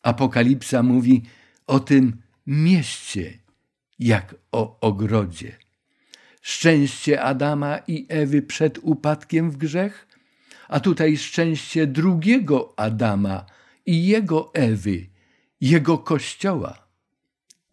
Apokalipsa 0.02 0.82
mówi 0.82 1.22
o 1.66 1.80
tym 1.80 2.22
mieście, 2.46 3.38
jak 3.98 4.34
o 4.52 4.80
ogrodzie. 4.80 5.56
Szczęście 6.42 7.22
Adama 7.22 7.78
i 7.78 8.06
Ewy 8.08 8.42
przed 8.42 8.78
upadkiem 8.82 9.50
w 9.50 9.56
grzech, 9.56 10.08
a 10.68 10.80
tutaj 10.80 11.16
szczęście 11.16 11.86
drugiego 11.86 12.74
Adama 12.76 13.46
i 13.86 14.06
jego 14.06 14.54
Ewy, 14.54 15.06
jego 15.60 15.98
kościoła. 15.98 16.88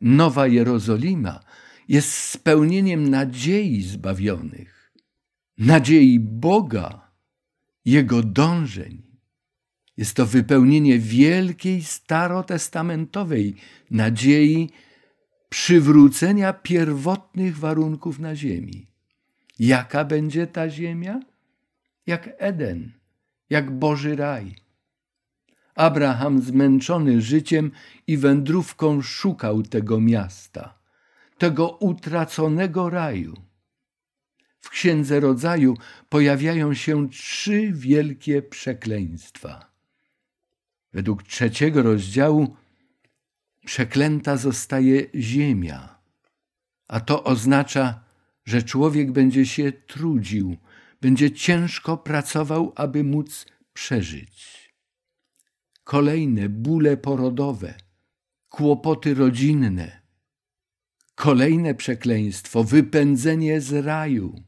Nowa 0.02 0.48
Jerozolima 0.48 1.40
jest 1.88 2.14
spełnieniem 2.14 3.10
nadziei 3.10 3.82
zbawionych, 3.82 4.94
nadziei 5.58 6.20
Boga, 6.20 7.12
Jego 7.86 8.24
dążeń. 8.24 9.02
Jest 9.98 10.16
to 10.16 10.26
wypełnienie 10.26 11.00
wielkiej 11.00 11.84
starotestamentowej 11.84 13.56
nadziei 13.92 14.70
przywrócenia 15.56 16.54
pierwotnych 16.54 17.58
warunków 17.58 18.20
na 18.20 18.36
ziemi. 18.36 18.88
Jaka 19.60 20.06
będzie 20.06 20.48
ta 20.48 20.70
ziemia? 20.70 21.20
Jak 22.08 22.30
Eden, 22.38 22.92
jak 23.50 23.72
Boży 23.72 24.16
raj. 24.16 24.56
Abraham, 25.76 26.42
zmęczony 26.42 27.22
życiem 27.22 27.72
i 28.08 28.18
wędrówką, 28.18 29.02
szukał 29.02 29.64
tego 29.64 30.02
miasta, 30.02 30.80
tego 31.38 31.70
utraconego 31.70 32.90
raju. 32.90 33.34
W 34.60 34.70
Księdze 34.70 35.20
Rodzaju 35.20 35.78
pojawiają 36.10 36.74
się 36.74 37.10
trzy 37.10 37.72
wielkie 37.74 38.42
przekleństwa. 38.42 39.72
Według 40.94 41.24
trzeciego 41.24 41.84
rozdziału 41.84 42.56
przeklęta 43.66 44.38
zostaje 44.38 45.06
ziemia, 45.16 46.00
a 46.88 47.00
to 47.00 47.24
oznacza, 47.24 48.04
że 48.46 48.64
człowiek 48.64 49.12
będzie 49.12 49.46
się 49.46 49.72
trudził, 49.72 50.58
będzie 51.02 51.32
ciężko 51.32 51.98
pracował, 51.98 52.74
aby 52.76 53.04
móc 53.04 53.46
przeżyć. 53.74 54.66
Kolejne 55.84 56.50
bóle 56.50 56.98
porodowe, 56.98 57.74
kłopoty 58.50 59.14
rodzinne, 59.14 60.02
kolejne 61.16 61.76
przekleństwo, 61.76 62.64
wypędzenie 62.64 63.62
z 63.62 63.86
raju, 63.86 64.44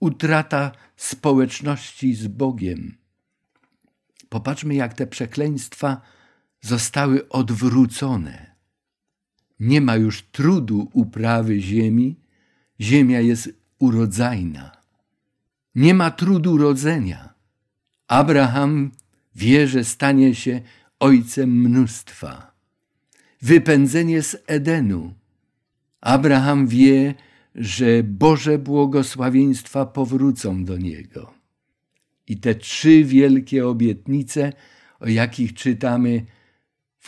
utrata 0.00 0.72
społeczności 0.96 2.14
z 2.14 2.26
Bogiem. 2.28 2.98
Popatrzmy, 4.28 4.74
jak 4.74 4.94
te 4.94 5.06
przekleństwa 5.06 6.00
zostały 6.60 7.28
odwrócone. 7.28 8.54
Nie 9.60 9.80
ma 9.80 9.96
już 9.96 10.22
trudu 10.22 10.88
uprawy 10.92 11.60
ziemi, 11.60 12.16
ziemia 12.80 13.20
jest 13.20 13.50
urodzajna. 13.78 14.72
Nie 15.74 15.94
ma 15.94 16.10
trudu 16.10 16.58
rodzenia. 16.58 17.34
Abraham 18.08 18.90
wie, 19.34 19.66
że 19.66 19.84
stanie 19.84 20.34
się 20.34 20.60
ojcem 21.00 21.60
mnóstwa. 21.60 22.52
Wypędzenie 23.42 24.22
z 24.22 24.36
Edenu. 24.46 25.14
Abraham 26.00 26.66
wie, 26.66 27.14
że 27.54 28.02
Boże 28.02 28.58
błogosławieństwa 28.58 29.86
powrócą 29.86 30.64
do 30.64 30.76
niego. 30.78 31.34
I 32.26 32.36
te 32.36 32.54
trzy 32.54 33.04
wielkie 33.04 33.66
obietnice, 33.66 34.52
o 35.00 35.08
jakich 35.08 35.54
czytamy 35.54 36.26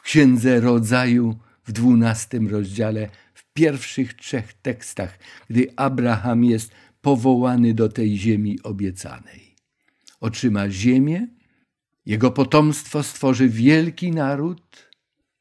w 0.01 0.03
Księdze 0.03 0.61
Rodzaju 0.61 1.39
w 1.65 1.73
dwunastym 1.73 2.49
rozdziale, 2.49 3.09
w 3.35 3.53
pierwszych 3.53 4.15
trzech 4.15 4.53
tekstach, 4.53 5.19
gdy 5.51 5.67
Abraham 5.77 6.45
jest 6.45 6.73
powołany 7.01 7.75
do 7.75 7.89
tej 7.89 8.19
ziemi 8.19 8.63
obiecanej. 8.63 9.55
Otrzyma 10.21 10.71
ziemię, 10.71 11.27
jego 12.07 12.31
potomstwo 12.31 13.03
stworzy 13.03 13.49
wielki 13.49 14.11
naród 14.11 14.91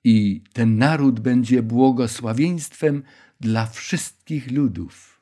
i 0.04 0.44
ten 0.54 0.78
naród 0.78 1.20
będzie 1.20 1.64
błogosławieństwem 1.64 3.04
dla 3.40 3.66
wszystkich 3.66 4.52
ludów. 4.52 5.22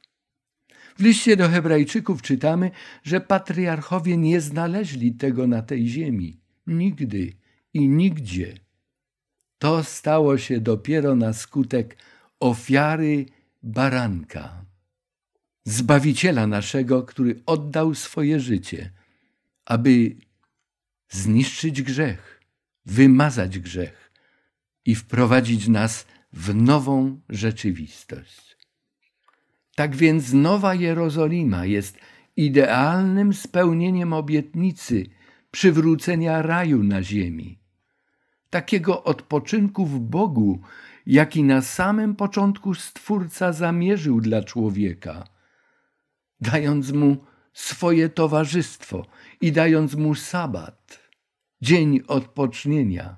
W 0.97 1.03
liście 1.03 1.37
do 1.37 1.49
Hebrajczyków 1.49 2.21
czytamy, 2.21 2.71
że 3.03 3.21
patriarchowie 3.21 4.17
nie 4.17 4.41
znaleźli 4.41 5.11
tego 5.13 5.47
na 5.47 5.61
tej 5.61 5.87
ziemi. 5.87 6.39
Nigdy 6.67 7.33
i 7.73 7.87
nigdzie. 7.87 8.66
To 9.59 9.83
stało 9.83 10.37
się 10.37 10.59
dopiero 10.59 11.15
na 11.15 11.33
skutek 11.33 11.97
ofiary 12.39 13.25
baranka, 13.63 14.67
Zbawiciela 15.67 16.47
naszego, 16.47 17.03
który 17.03 17.41
oddał 17.45 17.95
swoje 17.95 18.39
życie, 18.39 18.91
aby 19.65 20.15
zniszczyć 21.09 21.81
grzech, 21.81 22.41
wymazać 22.85 23.59
grzech 23.59 24.11
i 24.85 24.95
wprowadzić 24.95 25.67
nas 25.67 26.05
w 26.33 26.55
nową 26.55 27.21
rzeczywistość. 27.29 28.57
Tak 29.75 29.95
więc 29.95 30.33
Nowa 30.33 30.75
Jerozolima 30.75 31.65
jest 31.65 31.97
idealnym 32.35 33.33
spełnieniem 33.33 34.13
obietnicy 34.13 35.05
przywrócenia 35.51 36.41
raju 36.41 36.83
na 36.83 37.03
ziemi. 37.03 37.59
Takiego 38.49 39.03
odpoczynku 39.03 39.85
w 39.85 39.99
Bogu, 39.99 40.59
jaki 41.05 41.43
na 41.43 41.61
samym 41.61 42.15
początku 42.15 42.73
Stwórca 42.73 43.53
zamierzył 43.53 44.21
dla 44.21 44.43
człowieka, 44.43 45.27
dając 46.41 46.91
mu 46.91 47.17
swoje 47.53 48.09
towarzystwo 48.09 49.05
i 49.41 49.51
dając 49.51 49.95
mu 49.95 50.15
sabat, 50.15 50.99
dzień 51.61 52.01
odpocznienia. 52.07 53.17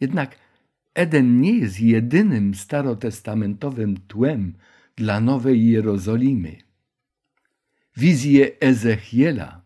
Jednak 0.00 0.36
Eden 0.94 1.40
nie 1.40 1.58
jest 1.58 1.80
jedynym 1.80 2.54
starotestamentowym 2.54 3.96
tłem 3.96 4.54
dla 4.96 5.20
Nowej 5.20 5.66
Jerozolimy. 5.66 6.56
Wizje 7.96 8.60
Ezechiela, 8.60 9.64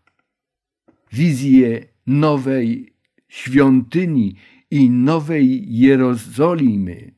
wizje 1.12 1.86
nowej 2.06 2.92
świątyni 3.28 4.36
i 4.70 4.90
nowej 4.90 5.76
Jerozolimy, 5.76 7.14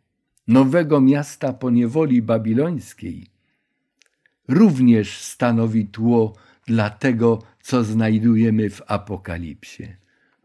nowego 0.49 1.01
miasta 1.01 1.53
po 1.53 1.71
niewoli 1.71 2.23
babilońskiej, 2.23 3.27
również 4.49 5.19
stanowi 5.19 5.87
tło 5.87 6.37
dla 6.67 6.91
tego, 6.91 7.43
co 7.63 7.85
znajdujemy 7.85 8.71
w 8.71 8.83
Apokalipsie. 8.87 9.97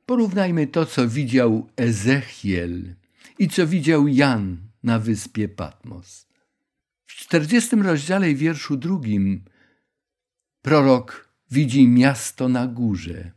Porównajmy 0.06 0.68
to, 0.68 0.86
co 0.86 1.08
widział 1.08 1.70
Ezechiel 1.78 2.96
i 3.40 3.48
co 3.48 3.68
widział 3.68 4.08
Jan 4.08 4.58
na 4.84 5.00
wyspie 5.00 5.50
Patmos. 5.50 6.28
W 7.06 7.14
czterdziestym 7.16 7.82
rozdziale 7.82 8.34
wierszu 8.34 8.78
drugim 8.78 9.46
prorok 10.62 11.30
widzi 11.52 11.88
miasto 11.88 12.50
na 12.50 12.68
górze. 12.68 13.32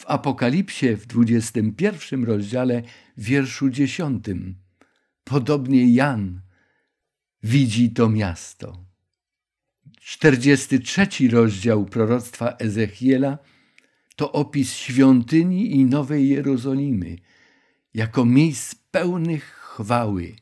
W 0.00 0.06
Apokalipsie 0.06 0.96
w 0.96 1.06
dwudziestym 1.06 1.74
pierwszym 1.74 2.24
rozdziale, 2.24 2.82
wierszu 3.16 3.70
dziesiątym, 3.70 4.54
podobnie 5.24 5.94
Jan 5.94 6.40
widzi 7.42 7.90
to 7.90 8.08
miasto. 8.08 8.84
43 10.00 11.08
rozdział 11.30 11.84
proroctwa 11.84 12.56
Ezechiela 12.56 13.38
to 14.16 14.32
opis 14.32 14.72
świątyni 14.72 15.76
i 15.76 15.84
Nowej 15.84 16.28
Jerozolimy 16.28 17.16
jako 17.94 18.24
miejsc 18.24 18.74
pełnych 18.74 19.44
chwały. 19.44 20.36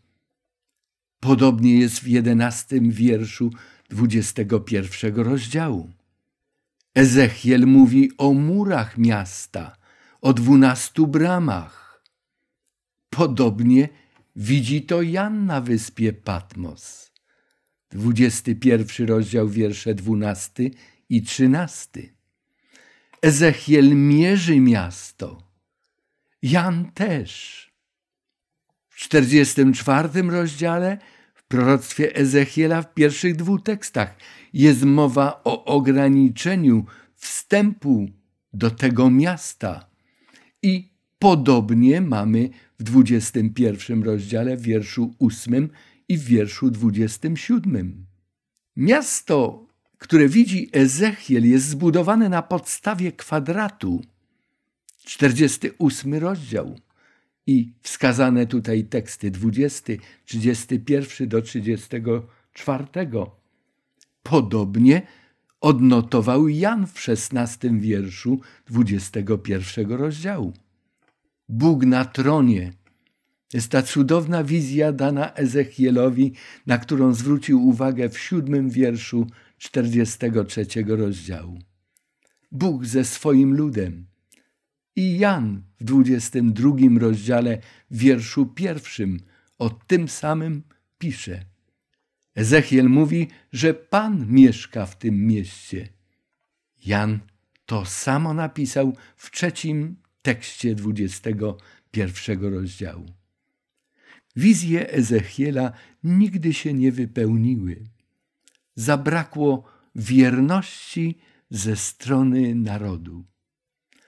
Podobnie 1.21 1.79
jest 1.79 2.01
w 2.01 2.07
jedenastym 2.07 2.91
wierszu 2.91 3.51
21 3.91 5.17
rozdziału. 5.17 5.96
Ezechiel 6.97 7.67
mówi 7.67 8.11
o 8.19 8.33
murach 8.33 8.99
miasta, 8.99 9.77
o 10.21 10.33
dwunastu 10.33 11.07
bramach. 11.07 12.03
Podobnie 13.11 13.89
widzi 14.37 14.83
to 14.83 15.03
Jan 15.03 15.47
na 15.47 15.61
wyspie 15.61 16.13
Patmos. 16.13 17.13
21 17.91 19.09
rozdział, 19.09 19.49
wiersze 19.49 19.95
12 19.95 20.71
i 21.09 21.23
13. 21.23 22.03
Ezechiel 23.23 23.97
mierzy 23.97 24.61
miasto. 24.61 25.43
Jan 26.43 26.93
też. 26.93 27.61
W 28.89 28.97
44 28.97 30.23
rozdziale 30.23 30.99
w 31.35 31.45
proroctwie 31.45 32.15
Ezechiela 32.15 32.83
w 32.83 32.95
pierwszych 32.95 33.37
dwóch 33.37 33.63
tekstach 33.63 34.17
jest 34.57 34.85
mowa 34.85 35.41
o 35.45 35.65
ograniczeniu 35.65 36.85
wstępu 37.15 38.09
do 38.53 38.71
tego 38.71 39.11
miasta. 39.11 39.91
I 40.63 40.91
podobnie 41.19 42.01
mamy 42.01 42.51
w 42.79 42.83
21 42.83 44.03
rozdziale 44.03 44.57
w 44.57 44.63
wierszu 44.63 45.15
8 45.19 45.69
i 46.09 46.19
w 46.19 46.25
wierszu 46.25 46.71
27. 46.71 48.07
Miasto, 48.77 49.67
które 49.99 50.29
widzi 50.29 50.71
Ezechiel, 50.73 51.49
jest 51.49 51.69
zbudowane 51.69 52.29
na 52.29 52.43
podstawie 52.43 53.13
kwadratu. 53.13 54.03
48 55.05 56.15
rozdział 56.15 56.79
i 57.47 57.73
wskazane 57.83 58.47
tutaj 58.47 58.85
teksty 58.85 59.31
20, 59.31 59.93
31 60.25 61.29
do 61.29 61.43
34. 61.43 62.85
Podobnie 64.31 65.03
odnotował 65.61 66.49
Jan 66.49 66.87
w 66.87 67.01
16 67.01 67.71
wierszu 67.81 68.41
21 68.67 69.93
rozdziału. 69.93 70.53
Bóg 71.49 71.85
na 71.85 72.05
tronie 72.05 72.73
jest 73.53 73.69
ta 73.69 73.83
cudowna 73.83 74.45
wizja 74.45 74.93
dana 74.93 75.35
Ezechielowi, 75.35 76.33
na 76.67 76.79
którą 76.79 77.15
zwrócił 77.15 77.69
uwagę 77.69 78.09
w 78.09 78.19
siódmym 78.19 78.71
wierszu 78.71 79.27
43 79.59 80.67
rozdziału. 80.87 81.59
Bóg 82.53 82.87
ze 82.87 83.05
swoim 83.05 83.57
ludem. 83.57 84.07
I 84.97 85.19
Jan 85.19 85.63
w 85.81 85.85
22 85.85 86.71
rozdziale, 86.99 87.59
wierszu 87.91 88.47
pierwszym, 88.47 89.21
o 89.59 89.71
tym 89.71 90.09
samym 90.09 90.63
pisze. 90.99 91.56
Ezechiel 92.37 92.89
mówi, 92.89 93.29
że 93.53 93.75
Pan 93.75 94.27
mieszka 94.29 94.87
w 94.87 94.99
tym 94.99 95.27
mieście. 95.27 95.89
Jan 96.87 97.19
to 97.67 97.85
samo 97.85 98.35
napisał 98.35 98.97
w 99.17 99.31
trzecim 99.31 99.97
tekście 100.23 100.75
21 100.75 102.55
rozdziału. 102.55 103.07
Wizje 104.37 104.91
Ezechiela 104.91 105.73
nigdy 106.05 106.55
się 106.55 106.75
nie 106.75 106.93
wypełniły. 106.93 107.83
Zabrakło 108.75 109.65
wierności 109.95 111.19
ze 111.51 111.77
strony 111.77 112.55
narodu. 112.55 113.25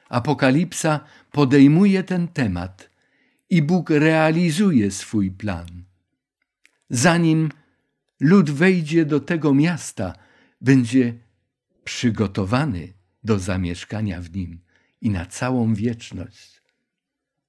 Apokalipsa 0.09 1.01
podejmuje 1.33 2.03
ten 2.03 2.29
temat 2.29 2.91
i 3.51 3.63
Bóg 3.63 3.91
realizuje 3.91 4.91
swój 4.91 5.31
plan. 5.31 5.85
Zanim 6.91 7.49
lud 8.21 8.51
wejdzie 8.51 9.05
do 9.05 9.21
tego 9.21 9.55
miasta, 9.55 10.15
będzie 10.61 11.15
przygotowany 11.85 12.93
do 13.25 13.39
zamieszkania 13.39 14.21
w 14.21 14.33
nim 14.35 14.61
i 15.01 15.11
na 15.11 15.27
całą 15.27 15.75
wieczność. 15.75 16.63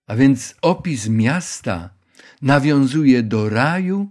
A 0.07 0.15
więc 0.15 0.55
opis 0.61 1.09
miasta 1.09 1.89
nawiązuje 2.41 3.23
do 3.23 3.49
raju 3.49 4.09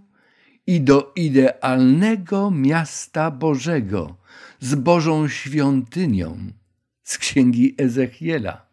i 0.67 0.81
do 0.81 1.13
idealnego 1.15 2.51
miasta 2.51 3.31
Bożego 3.31 4.17
z 4.59 4.75
Bożą 4.75 5.27
świątynią 5.27 6.51
z 7.03 7.17
księgi 7.17 7.75
Ezechiela. 7.77 8.65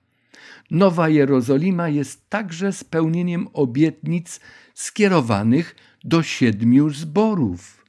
Nowa 0.71 1.09
Jerozolima 1.09 1.89
jest 1.89 2.31
także 2.31 2.73
spełnieniem 2.73 3.49
obietnic 3.53 4.41
skierowanych 4.75 5.77
do 6.05 6.23
siedmiu 6.23 6.91
zborów. 6.91 7.86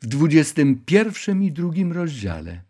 W 0.00 0.06
dwudziestym 0.06 0.82
pierwszym 0.86 1.42
i 1.42 1.52
drugim 1.52 1.92
rozdziale 1.92 2.60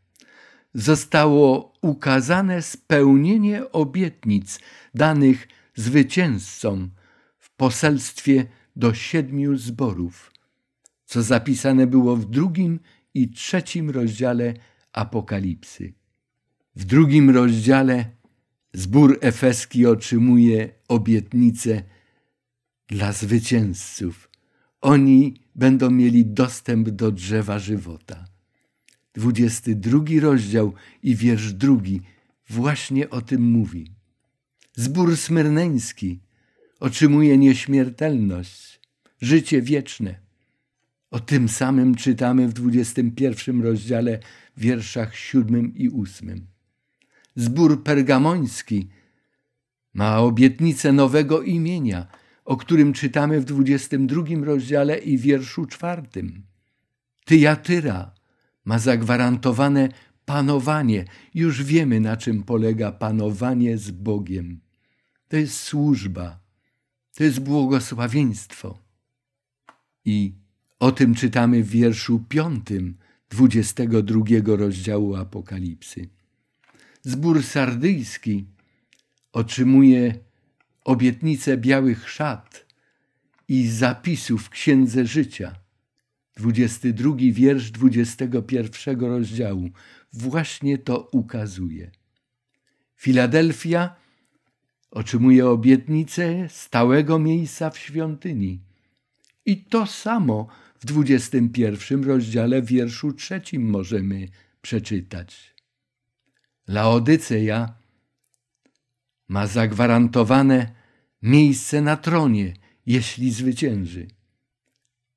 zostało 0.74 1.72
ukazane 1.83 2.62
spełnienie 2.62 3.72
obietnic 3.72 4.61
danych 4.95 5.49
zwycięzcom 5.74 6.91
w 7.39 7.51
poselstwie 7.51 8.47
do 8.76 8.95
siedmiu 8.95 9.57
zborów, 9.57 10.33
co 11.05 11.22
zapisane 11.22 11.87
było 11.87 12.16
w 12.16 12.24
drugim 12.24 12.81
i 13.14 13.29
trzecim 13.31 13.91
rozdziale 13.91 14.55
Apokalipsy. 14.93 15.93
W 16.76 16.85
drugim 16.85 17.31
rozdziale 17.31 18.05
zbór 18.72 19.18
efeski 19.20 19.87
otrzymuje 19.87 20.68
obietnicę 20.89 21.83
dla 22.89 23.12
zwycięzców. 23.12 24.28
Oni 24.81 25.35
będą 25.55 25.91
mieli 25.91 26.26
dostęp 26.26 26.89
do 26.89 27.12
drzewa 27.12 27.59
żywota. 27.59 28.24
Dwudziesty 29.14 29.74
drugi 29.74 30.20
rozdział 30.20 30.72
i 31.03 31.16
wiersz 31.16 31.53
drugi 31.53 32.01
właśnie 32.51 33.11
o 33.11 33.20
tym 33.22 33.43
mówi. 33.43 33.93
Zbór 34.76 35.16
smyrneński 35.16 36.20
otrzymuje 36.81 37.39
nieśmiertelność, 37.39 38.81
życie 39.20 39.62
wieczne. 39.62 40.20
O 41.11 41.20
tym 41.20 41.49
samym 41.49 41.95
czytamy 41.95 42.49
w 42.49 42.53
dwudziestym 42.53 43.11
pierwszym 43.11 43.62
rozdziale, 43.62 44.18
wierszach 44.57 45.16
siódmym 45.16 45.74
i 45.74 45.89
ósmym. 45.89 46.47
Zbór 47.37 47.83
pergamoński 47.83 48.89
ma 49.95 50.18
obietnicę 50.18 50.93
nowego 50.93 51.43
imienia, 51.43 52.07
o 52.49 52.57
którym 52.57 52.92
czytamy 52.92 53.40
w 53.40 53.44
dwudziestym 53.44 54.07
drugim 54.07 54.44
rozdziale 54.44 54.99
i 54.99 55.18
wierszu 55.18 55.66
czwartym. 55.66 56.42
Tyjatyra 57.24 58.14
ma 58.64 58.78
zagwarantowane 58.78 59.88
panowanie. 60.24 61.05
Już 61.34 61.62
wiemy, 61.62 62.01
na 62.01 62.16
czym 62.16 62.42
polega 62.42 62.92
panowanie 62.92 63.78
z 63.78 63.90
Bogiem. 63.90 64.61
To 65.28 65.36
jest 65.36 65.59
służba, 65.59 66.40
to 67.14 67.24
jest 67.24 67.40
błogosławieństwo. 67.40 68.78
I 70.05 70.34
o 70.80 70.92
tym 70.92 71.14
czytamy 71.14 71.62
w 71.62 71.68
wierszu 71.68 72.24
piątym, 72.28 72.96
dwudziestego 73.30 74.03
drugiego 74.03 74.57
rozdziału 74.57 75.16
Apokalipsy. 75.16 76.09
Zbór 77.03 77.42
sardyjski 77.42 78.46
otrzymuje 79.32 80.28
obietnicę 80.89 81.57
białych 81.57 82.11
szat 82.11 82.66
i 83.49 83.68
zapisów 83.68 84.43
w 84.43 84.51
Księdze 84.51 85.07
Życia. 85.07 85.55
22 86.36 87.14
wiersz 87.18 87.70
21 87.70 89.01
rozdziału 89.01 89.70
właśnie 90.12 90.78
to 90.78 91.09
ukazuje. 91.12 91.91
Filadelfia 92.97 93.97
otrzymuje 94.91 95.49
obietnicę 95.49 96.49
stałego 96.49 97.18
miejsca 97.18 97.70
w 97.70 97.78
świątyni. 97.78 98.61
I 99.47 99.64
to 99.64 99.86
samo 99.86 100.49
w 100.80 100.86
21 100.86 102.05
rozdziale 102.05 102.62
wierszu 102.62 103.12
trzecim 103.12 103.70
możemy 103.70 104.28
przeczytać. 104.62 105.55
Laodyceja 106.68 107.74
ma 109.28 109.47
zagwarantowane 109.47 110.78
miejsce 111.23 111.81
na 111.81 111.97
tronie, 111.97 112.55
jeśli 112.87 113.31
zwycięży. 113.31 114.07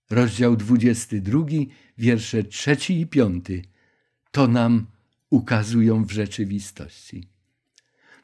Rozdział 0.10 0.56
22, 0.56 1.46
wiersze 1.98 2.44
3 2.44 2.78
i 2.90 3.08
5 3.08 3.46
to 4.32 4.48
nam 4.48 4.88
ukazują 5.30 6.06
w 6.06 6.12
rzeczywistości. 6.12 7.28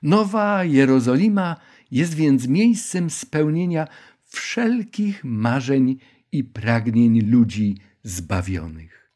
Nowa 0.03 0.63
Jerozolima 0.63 1.55
jest 1.91 2.13
więc 2.13 2.47
miejscem 2.47 3.09
spełnienia 3.09 3.87
wszelkich 4.23 5.23
marzeń 5.23 5.97
i 6.31 6.43
pragnień 6.43 7.21
ludzi 7.21 7.77
zbawionych. 8.03 9.06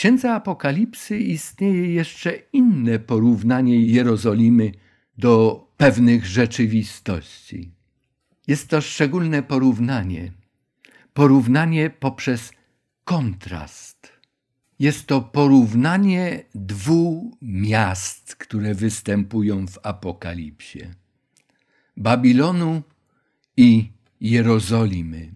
Księdze 0.00 0.32
Apokalipsy 0.32 1.18
istnieje 1.18 1.94
jeszcze 1.94 2.32
inne 2.52 2.98
porównanie 2.98 3.80
Jerozolimy 3.80 4.72
do 5.18 5.66
pewnych 5.76 6.26
rzeczywistości. 6.26 7.70
Jest 8.46 8.68
to 8.68 8.80
szczególne 8.80 9.42
porównanie, 9.42 10.32
porównanie 11.14 11.90
poprzez 11.90 12.52
kontrast. 13.04 14.12
Jest 14.78 15.06
to 15.06 15.20
porównanie 15.20 16.44
dwóch 16.54 17.34
miast, 17.42 18.36
które 18.36 18.74
występują 18.74 19.66
w 19.66 19.78
Apokalipsie: 19.82 20.80
Babilonu 21.96 22.82
i 23.56 23.92
Jerozolimy. 24.20 25.32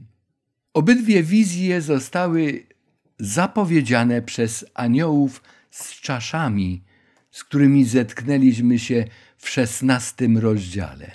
Obydwie 0.75 1.23
wizje 1.23 1.83
zostały 1.83 2.74
zapowiedziane 3.19 4.23
przez 4.23 4.65
aniołów 4.75 5.43
z 5.71 6.01
czaszami, 6.01 6.83
z 7.31 7.45
którymi 7.45 7.85
zetknęliśmy 7.85 8.79
się 8.79 9.05
w 9.37 9.49
szesnastym 9.49 10.39
rozdziale. 10.39 11.11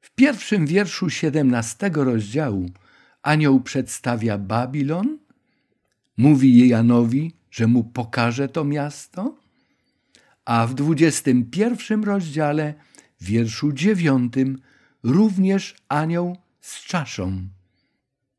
W 0.00 0.14
pierwszym 0.14 0.66
wierszu 0.66 1.10
siedemnastego 1.10 2.04
rozdziału 2.04 2.70
anioł 3.22 3.60
przedstawia 3.60 4.38
Babilon, 4.38 5.18
mówi 6.16 6.68
Janowi, 6.68 7.32
że 7.50 7.66
mu 7.66 7.84
pokaże 7.84 8.48
to 8.48 8.64
miasto, 8.64 9.36
a 10.44 10.66
w 10.66 10.74
dwudziestym 10.74 11.50
pierwszym 11.50 12.04
rozdziale, 12.04 12.74
wierszu 13.20 13.72
dziewiątym, 13.72 14.58
również 15.02 15.76
anioł 15.88 16.36
z 16.60 16.84
czaszą. 16.84 17.48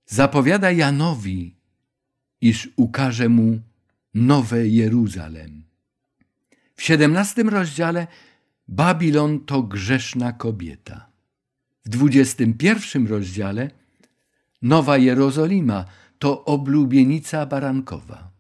Zapowiada 0.05 0.72
Janowi, 0.72 1.59
iż 2.41 2.69
ukaże 2.75 3.29
mu 3.29 3.59
nowe 4.13 4.67
Jeruzalem. 4.67 5.63
W 6.75 6.83
siedemnastym 6.83 7.49
rozdziale 7.49 8.07
Babilon 8.67 9.45
to 9.45 9.63
grzeszna 9.63 10.33
kobieta. 10.33 11.09
W 11.85 11.89
dwudziestym 11.89 12.53
pierwszym 12.53 13.07
rozdziale 13.07 13.71
Nowa 14.61 14.97
Jerozolima 14.97 15.85
to 16.19 16.45
oblubienica 16.45 17.45
barankowa. 17.45 18.31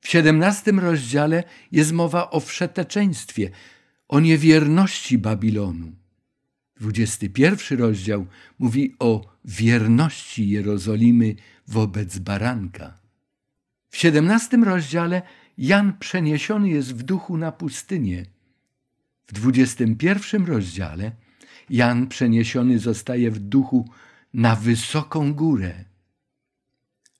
W 0.00 0.08
siedemnastym 0.08 0.80
rozdziale 0.80 1.44
jest 1.72 1.92
mowa 1.92 2.30
o 2.30 2.40
wszeteczeństwie, 2.40 3.50
o 4.08 4.20
niewierności 4.20 5.18
Babilonu. 5.18 5.92
Dwudziesty 6.82 7.30
pierwszy 7.30 7.76
rozdział 7.76 8.26
mówi 8.58 8.94
o 8.98 9.24
wierności 9.44 10.48
Jerozolimy 10.48 11.34
wobec 11.68 12.18
baranka. 12.18 12.98
W 13.90 13.96
siedemnastym 13.96 14.64
rozdziale 14.64 15.22
Jan 15.58 15.98
przeniesiony 15.98 16.68
jest 16.68 16.94
w 16.94 17.02
duchu 17.02 17.36
na 17.36 17.52
pustynię. 17.52 18.26
W 19.26 19.32
dwudziestym 19.32 19.96
pierwszym 19.96 20.46
rozdziale 20.46 21.12
Jan 21.70 22.06
przeniesiony 22.06 22.78
zostaje 22.78 23.30
w 23.30 23.38
duchu 23.38 23.88
na 24.34 24.56
wysoką 24.56 25.34
górę. 25.34 25.84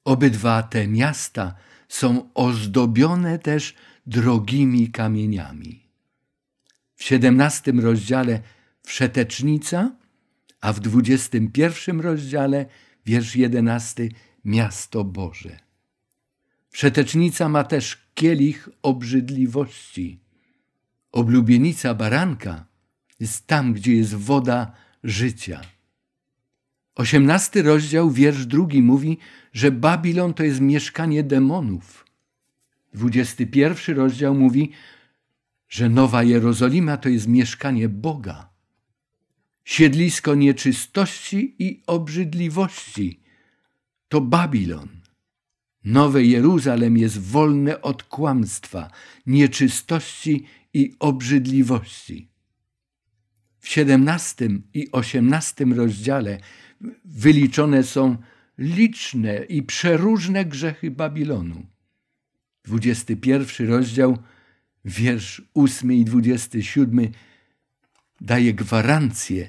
Obydwa 0.04 0.62
te 0.62 0.88
miasta 0.88 1.54
są 1.88 2.32
ozdobione 2.34 3.38
też 3.38 3.74
drogimi 4.06 4.90
kamieniami. 4.90 5.82
W 6.94 7.04
siedemnastym 7.04 7.80
rozdziale 7.80 8.40
Wszetecznica, 8.82 9.96
a 10.60 10.72
w 10.72 10.80
dwudziestym 10.80 11.52
pierwszym 11.52 12.00
rozdziale, 12.00 12.66
wiersz 13.06 13.36
jedenasty, 13.36 14.08
Miasto 14.44 15.04
Boże. 15.04 15.58
Wszetecznica 16.70 17.48
ma 17.48 17.64
też 17.64 18.08
kielich 18.14 18.68
obrzydliwości. 18.82 20.20
Oblubienica 21.12 21.94
baranka 21.94 22.66
jest 23.20 23.46
tam, 23.46 23.72
gdzie 23.72 23.96
jest 23.96 24.14
woda 24.14 24.72
życia. 25.04 25.60
Osiemnasty 26.94 27.62
rozdział, 27.62 28.10
wiersz 28.10 28.46
drugi 28.46 28.82
mówi, 28.82 29.18
że 29.52 29.70
Babilon 29.70 30.34
to 30.34 30.42
jest 30.42 30.60
mieszkanie 30.60 31.22
demonów. 31.22 32.06
Dwudziesty 32.94 33.46
pierwszy 33.46 33.94
rozdział 33.94 34.34
mówi, 34.34 34.70
że 35.68 35.88
Nowa 35.88 36.22
Jerozolima 36.22 36.96
to 36.96 37.08
jest 37.08 37.28
mieszkanie 37.28 37.88
Boga. 37.88 38.51
Siedlisko 39.64 40.34
nieczystości 40.34 41.54
i 41.58 41.82
obrzydliwości 41.86 43.20
to 44.08 44.20
Babilon. 44.20 44.88
Nowe 45.84 46.24
Jeruzalem 46.24 46.96
jest 46.96 47.18
wolne 47.18 47.82
od 47.82 48.02
kłamstwa, 48.02 48.90
nieczystości 49.26 50.46
i 50.74 50.96
obrzydliwości. 50.98 52.28
W 53.58 53.68
siedemnastym 53.68 54.62
i 54.74 54.92
osiemnastym 54.92 55.72
rozdziale 55.72 56.38
wyliczone 57.04 57.82
są 57.82 58.16
liczne 58.58 59.44
i 59.44 59.62
przeróżne 59.62 60.44
grzechy 60.44 60.90
Babilonu. 60.90 61.66
Dwudziesty 62.64 63.16
pierwszy 63.16 63.66
rozdział, 63.66 64.18
wiersz 64.84 65.42
ósmy 65.54 65.96
i 65.96 66.04
dwudziesty 66.04 66.62
siódmy 66.62 67.10
daje 68.22 68.54
gwarancję, 68.54 69.48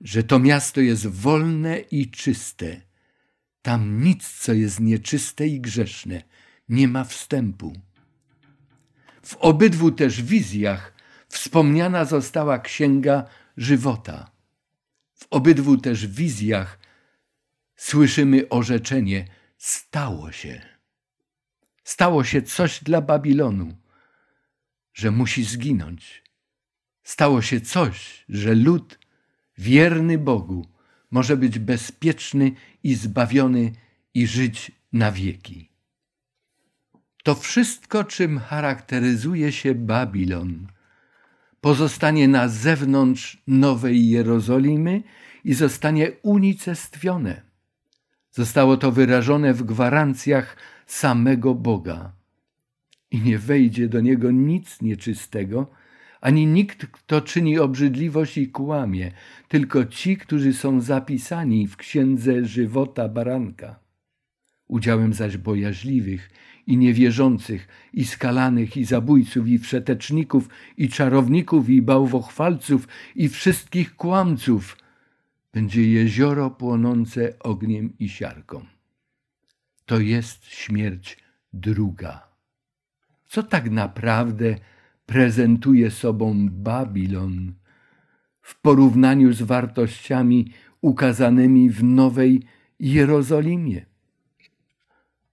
że 0.00 0.22
to 0.22 0.38
miasto 0.38 0.80
jest 0.80 1.06
wolne 1.06 1.78
i 1.78 2.10
czyste. 2.10 2.80
Tam 3.62 4.02
nic, 4.02 4.28
co 4.28 4.52
jest 4.52 4.80
nieczyste 4.80 5.46
i 5.46 5.60
grzeszne, 5.60 6.22
nie 6.68 6.88
ma 6.88 7.04
wstępu. 7.04 7.72
W 9.22 9.36
obydwu 9.36 9.92
też 9.92 10.22
wizjach 10.22 10.92
wspomniana 11.28 12.04
została 12.04 12.58
księga 12.58 13.24
żywota. 13.56 14.30
W 15.14 15.26
obydwu 15.30 15.76
też 15.76 16.06
wizjach 16.06 16.78
słyszymy 17.76 18.48
orzeczenie: 18.48 19.28
stało 19.58 20.32
się. 20.32 20.62
Stało 21.84 22.24
się 22.24 22.42
coś 22.42 22.84
dla 22.84 23.00
Babilonu, 23.00 23.76
że 24.94 25.10
musi 25.10 25.44
zginąć. 25.44 26.25
Stało 27.06 27.42
się 27.42 27.60
coś, 27.60 28.24
że 28.28 28.54
lud 28.54 28.98
wierny 29.58 30.18
Bogu 30.18 30.66
może 31.10 31.36
być 31.36 31.58
bezpieczny 31.58 32.52
i 32.82 32.94
zbawiony 32.94 33.72
i 34.14 34.26
żyć 34.26 34.72
na 34.92 35.12
wieki. 35.12 35.70
To 37.22 37.34
wszystko, 37.34 38.04
czym 38.04 38.38
charakteryzuje 38.38 39.52
się 39.52 39.74
Babilon, 39.74 40.66
pozostanie 41.60 42.28
na 42.28 42.48
zewnątrz 42.48 43.42
Nowej 43.46 44.08
Jerozolimy 44.08 45.02
i 45.44 45.54
zostanie 45.54 46.12
unicestwione. 46.22 47.42
Zostało 48.30 48.76
to 48.76 48.92
wyrażone 48.92 49.54
w 49.54 49.62
gwarancjach 49.62 50.56
samego 50.86 51.54
Boga. 51.54 52.12
I 53.10 53.20
nie 53.20 53.38
wejdzie 53.38 53.88
do 53.88 54.00
niego 54.00 54.30
nic 54.30 54.82
nieczystego, 54.82 55.70
ani 56.26 56.46
nikt, 56.46 56.86
kto 56.86 57.20
czyni 57.20 57.58
obrzydliwość 57.58 58.38
i 58.38 58.48
kłamie, 58.48 59.12
tylko 59.48 59.84
ci, 59.84 60.16
którzy 60.16 60.52
są 60.54 60.80
zapisani 60.80 61.66
w 61.66 61.76
księdze 61.76 62.44
żywota 62.44 63.08
baranka. 63.08 63.78
Udziałem 64.68 65.12
zaś 65.12 65.36
bojaźliwych 65.36 66.30
i 66.66 66.76
niewierzących, 66.76 67.68
i 67.92 68.04
skalanych, 68.04 68.76
i 68.76 68.84
zabójców, 68.84 69.48
i 69.48 69.58
wszeteczników, 69.58 70.48
i 70.76 70.88
czarowników, 70.88 71.68
i 71.68 71.82
bałwochwalców, 71.82 72.88
i 73.14 73.28
wszystkich 73.28 73.96
kłamców 73.96 74.76
będzie 75.52 75.90
jezioro 75.90 76.50
płonące 76.50 77.38
ogniem 77.38 77.92
i 77.98 78.08
siarką. 78.08 78.66
To 79.84 80.00
jest 80.00 80.44
śmierć 80.44 81.18
druga. 81.52 82.28
Co 83.26 83.42
tak 83.42 83.70
naprawdę 83.70 84.56
prezentuje 85.06 85.90
sobą 85.90 86.48
Babilon 86.50 87.54
w 88.42 88.60
porównaniu 88.60 89.32
z 89.32 89.42
wartościami 89.42 90.52
ukazanymi 90.80 91.70
w 91.70 91.84
Nowej 91.84 92.42
Jerozolimie? 92.80 93.86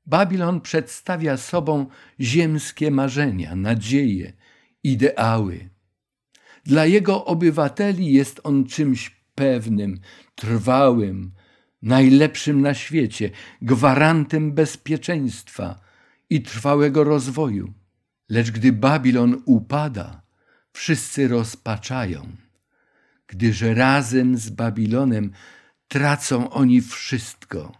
Babilon 0.05 0.61
przedstawia 0.61 1.37
sobą 1.37 1.85
ziemskie 2.19 2.91
marzenia, 2.91 3.55
nadzieje, 3.55 4.33
ideały. 4.83 5.69
Dla 6.65 6.85
jego 6.85 7.25
obywateli 7.25 8.13
jest 8.13 8.41
on 8.43 8.65
czymś 8.65 9.09
pewnym, 9.35 9.99
trwałym, 10.35 11.31
najlepszym 11.81 12.61
na 12.61 12.73
świecie, 12.73 13.29
gwarantem 13.61 14.51
bezpieczeństwa 14.51 15.79
i 16.29 16.41
trwałego 16.41 17.03
rozwoju. 17.03 17.73
Lecz 18.29 18.51
gdy 18.51 18.71
Babilon 18.71 19.41
upada, 19.45 20.21
wszyscy 20.73 21.27
rozpaczają, 21.27 22.27
gdyż 23.27 23.61
razem 23.61 24.37
z 24.37 24.49
Babilonem 24.49 25.31
tracą 25.87 26.49
oni 26.49 26.81
wszystko: 26.81 27.71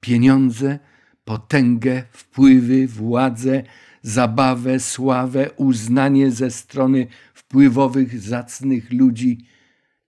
pieniądze, 0.00 0.78
potęgę, 1.24 2.02
wpływy, 2.12 2.88
władzę, 2.88 3.62
zabawę, 4.02 4.80
sławę, 4.80 5.50
uznanie 5.56 6.30
ze 6.30 6.50
strony 6.50 7.06
wpływowych, 7.34 8.20
zacnych 8.20 8.92
ludzi. 8.92 9.46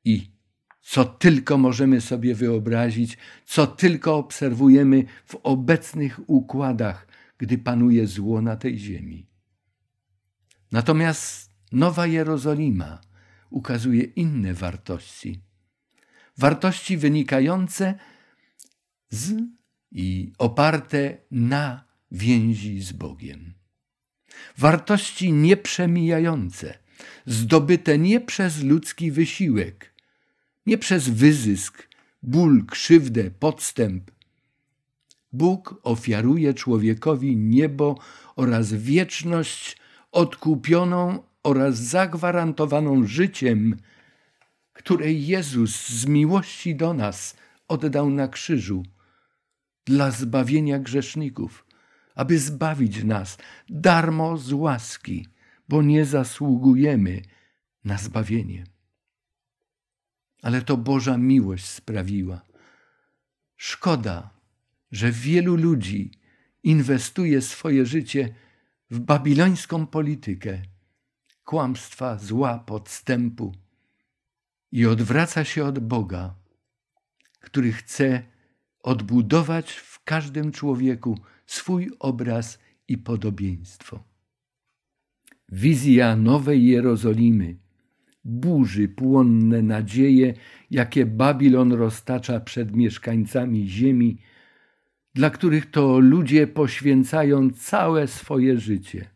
I 0.04 0.30
co 0.80 1.04
tylko 1.04 1.58
możemy 1.58 2.00
sobie 2.00 2.34
wyobrazić, 2.34 3.18
co 3.44 3.66
tylko 3.66 4.16
obserwujemy 4.16 5.04
w 5.26 5.34
obecnych 5.34 6.20
układach, 6.26 7.06
gdy 7.38 7.58
panuje 7.58 8.06
zło 8.06 8.42
na 8.42 8.56
tej 8.56 8.78
ziemi. 8.78 9.33
Natomiast 10.74 11.50
Nowa 11.72 12.06
Jerozolima 12.06 13.00
ukazuje 13.50 14.02
inne 14.02 14.54
wartości. 14.54 15.40
Wartości 16.38 16.96
wynikające 16.96 17.94
z 19.10 19.32
i 19.92 20.32
oparte 20.38 21.16
na 21.30 21.84
więzi 22.10 22.80
z 22.80 22.92
Bogiem. 22.92 23.54
Wartości 24.58 25.32
nieprzemijające, 25.32 26.78
zdobyte 27.26 27.98
nie 27.98 28.20
przez 28.20 28.62
ludzki 28.62 29.10
wysiłek, 29.10 29.94
nie 30.66 30.78
przez 30.78 31.08
wyzysk, 31.08 31.88
ból, 32.22 32.66
krzywdę, 32.66 33.30
podstęp. 33.30 34.10
Bóg 35.32 35.80
ofiaruje 35.82 36.54
człowiekowi 36.54 37.36
niebo 37.36 37.98
oraz 38.36 38.72
wieczność 38.72 39.83
odkupioną 40.14 41.22
oraz 41.42 41.76
zagwarantowaną 41.76 43.06
życiem, 43.06 43.76
które 44.72 45.12
Jezus 45.12 45.88
z 45.88 46.06
miłości 46.06 46.76
do 46.76 46.94
nas 46.94 47.36
oddał 47.68 48.10
na 48.10 48.28
krzyżu 48.28 48.82
dla 49.84 50.10
zbawienia 50.10 50.78
grzeszników, 50.78 51.66
aby 52.14 52.38
zbawić 52.38 53.04
nas 53.04 53.38
darmo 53.68 54.36
z 54.36 54.52
łaski, 54.52 55.26
bo 55.68 55.82
nie 55.82 56.04
zasługujemy 56.04 57.22
na 57.84 57.98
zbawienie. 57.98 58.64
Ale 60.42 60.62
to 60.62 60.76
Boża 60.76 61.18
miłość 61.18 61.64
sprawiła. 61.64 62.40
Szkoda, 63.56 64.30
że 64.92 65.12
wielu 65.12 65.56
ludzi 65.56 66.10
inwestuje 66.62 67.42
swoje 67.42 67.86
życie 67.86 68.34
w 68.94 69.00
babilońską 69.00 69.86
politykę, 69.86 70.62
kłamstwa, 71.44 72.18
zła, 72.18 72.58
podstępu. 72.58 73.52
I 74.72 74.86
odwraca 74.86 75.44
się 75.44 75.64
od 75.64 75.78
Boga, 75.78 76.34
który 77.40 77.72
chce 77.72 78.22
odbudować 78.82 79.72
w 79.72 80.04
każdym 80.04 80.52
człowieku 80.52 81.18
swój 81.46 81.90
obraz 81.98 82.58
i 82.88 82.98
podobieństwo. 82.98 84.04
Wizja 85.48 86.16
Nowej 86.16 86.66
Jerozolimy. 86.66 87.56
Burzy 88.24 88.88
płonne 88.88 89.62
nadzieje, 89.62 90.34
jakie 90.70 91.06
Babilon 91.06 91.72
roztacza 91.72 92.40
przed 92.40 92.76
mieszkańcami 92.76 93.68
ziemi, 93.68 94.18
dla 95.14 95.30
których 95.30 95.70
to 95.70 95.98
ludzie 95.98 96.46
poświęcają 96.46 97.50
całe 97.50 98.08
swoje 98.08 98.58
życie. 98.58 99.10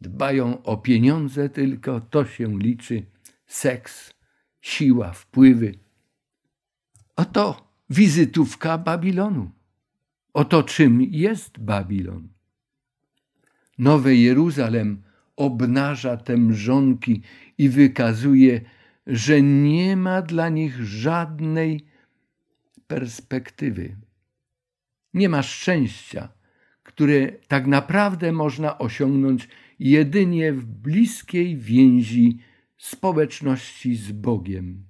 Dbają 0.00 0.62
o 0.62 0.76
pieniądze 0.76 1.48
tylko, 1.48 2.00
to 2.00 2.24
się 2.24 2.58
liczy, 2.58 3.06
seks, 3.46 4.14
siła, 4.60 5.12
wpływy. 5.12 5.78
Oto 7.16 7.72
wizytówka 7.90 8.78
Babilonu. 8.78 9.50
Oto 10.32 10.62
czym 10.62 11.02
jest 11.02 11.58
Babilon. 11.58 12.28
Nowe 13.78 14.14
Jeruzalem 14.14 15.02
obnaża 15.36 16.16
te 16.16 16.36
mrzonki 16.36 17.22
i 17.58 17.68
wykazuje, 17.68 18.60
że 19.06 19.42
nie 19.42 19.96
ma 19.96 20.22
dla 20.22 20.48
nich 20.48 20.84
żadnej 20.84 21.86
perspektywy. 22.86 23.96
Nie 25.16 25.28
ma 25.28 25.42
szczęścia, 25.42 26.28
które 26.82 27.32
tak 27.48 27.66
naprawdę 27.66 28.32
można 28.32 28.78
osiągnąć 28.78 29.48
jedynie 29.78 30.52
w 30.52 30.64
bliskiej 30.64 31.56
więzi 31.56 32.38
społeczności 32.76 33.96
z 33.96 34.12
Bogiem. 34.12 34.86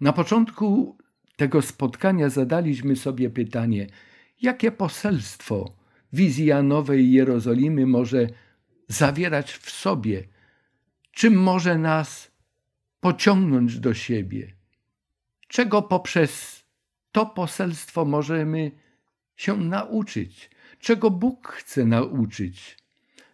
Na 0.00 0.12
początku 0.12 0.98
tego 1.36 1.62
spotkania 1.62 2.28
zadaliśmy 2.28 2.96
sobie 2.96 3.30
pytanie, 3.30 3.86
jakie 4.42 4.72
poselstwo 4.72 5.76
wizja 6.12 6.62
Nowej 6.62 7.12
Jerozolimy 7.12 7.86
może 7.86 8.26
zawierać 8.88 9.52
w 9.52 9.70
sobie, 9.70 10.24
czym 11.12 11.34
może 11.42 11.78
nas 11.78 12.30
pociągnąć 13.00 13.78
do 13.78 13.94
siebie, 13.94 14.52
czego 15.48 15.82
poprzez 15.82 16.59
to 17.12 17.26
poselstwo 17.26 18.04
możemy 18.04 18.70
się 19.36 19.56
nauczyć, 19.56 20.50
czego 20.78 21.10
Bóg 21.10 21.48
chce 21.48 21.84
nauczyć, 21.84 22.76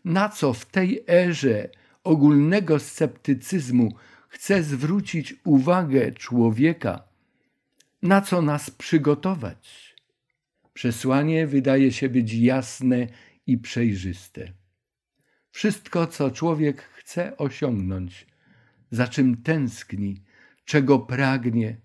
na 0.05 0.29
co 0.29 0.53
w 0.53 0.67
tej 0.67 1.05
erze 1.09 1.69
ogólnego 2.05 2.79
sceptycyzmu 2.79 3.95
chce 4.29 4.63
zwrócić 4.63 5.35
uwagę 5.45 6.13
człowieka 6.13 7.03
na 8.03 8.21
co 8.21 8.43
nas 8.43 8.71
przygotować. 8.71 9.95
Przesłanie 10.75 11.47
wydaje 11.47 11.93
się 11.93 12.09
być 12.09 12.35
jasne 12.35 13.07
i 13.47 13.59
przejrzyste. 13.59 14.53
Wszystko, 15.51 16.07
co 16.07 16.31
człowiek 16.31 16.83
chce 16.83 17.37
osiągnąć, 17.37 18.27
za 18.91 19.09
czym 19.09 19.43
tęskni, 19.43 20.23
czego 20.65 20.99
pragnie, 20.99 21.77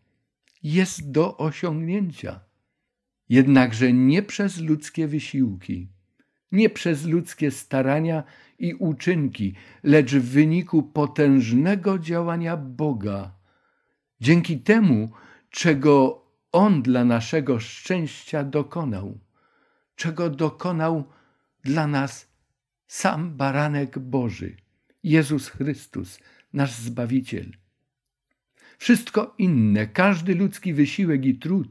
jest 0.63 1.11
do 1.11 1.37
osiągnięcia. 1.37 2.39
Jednakże 3.29 3.93
nie 3.93 4.23
przez 4.23 4.57
ludzkie 4.57 5.07
wysiłki, 5.07 5.87
nie 6.51 6.69
przez 6.69 7.05
ludzkie 7.05 7.51
starania 7.51 8.23
i 8.59 8.73
uczynki, 8.73 9.55
lecz 9.83 10.15
w 10.15 10.29
wyniku 10.29 10.83
potężnego 10.83 11.99
działania 11.99 12.57
Boga. 12.57 13.31
Dzięki 14.21 14.59
temu 14.59 15.11
czego 15.49 16.25
On 16.51 16.81
dla 16.81 17.05
naszego 17.05 17.59
szczęścia 17.59 18.43
dokonał, 18.43 19.19
czego 19.95 20.29
dokonał 20.29 21.03
dla 21.63 21.87
nas 21.87 22.27
sam 22.87 23.37
baranek 23.37 23.99
Boży, 23.99 24.55
Jezus 25.03 25.47
Chrystus, 25.49 26.19
nasz 26.53 26.71
Zbawiciel. 26.71 27.60
Wszystko 28.81 29.35
inne, 29.37 29.87
każdy 29.87 30.35
ludzki 30.35 30.73
wysiłek 30.73 31.25
i 31.25 31.35
trud, 31.35 31.67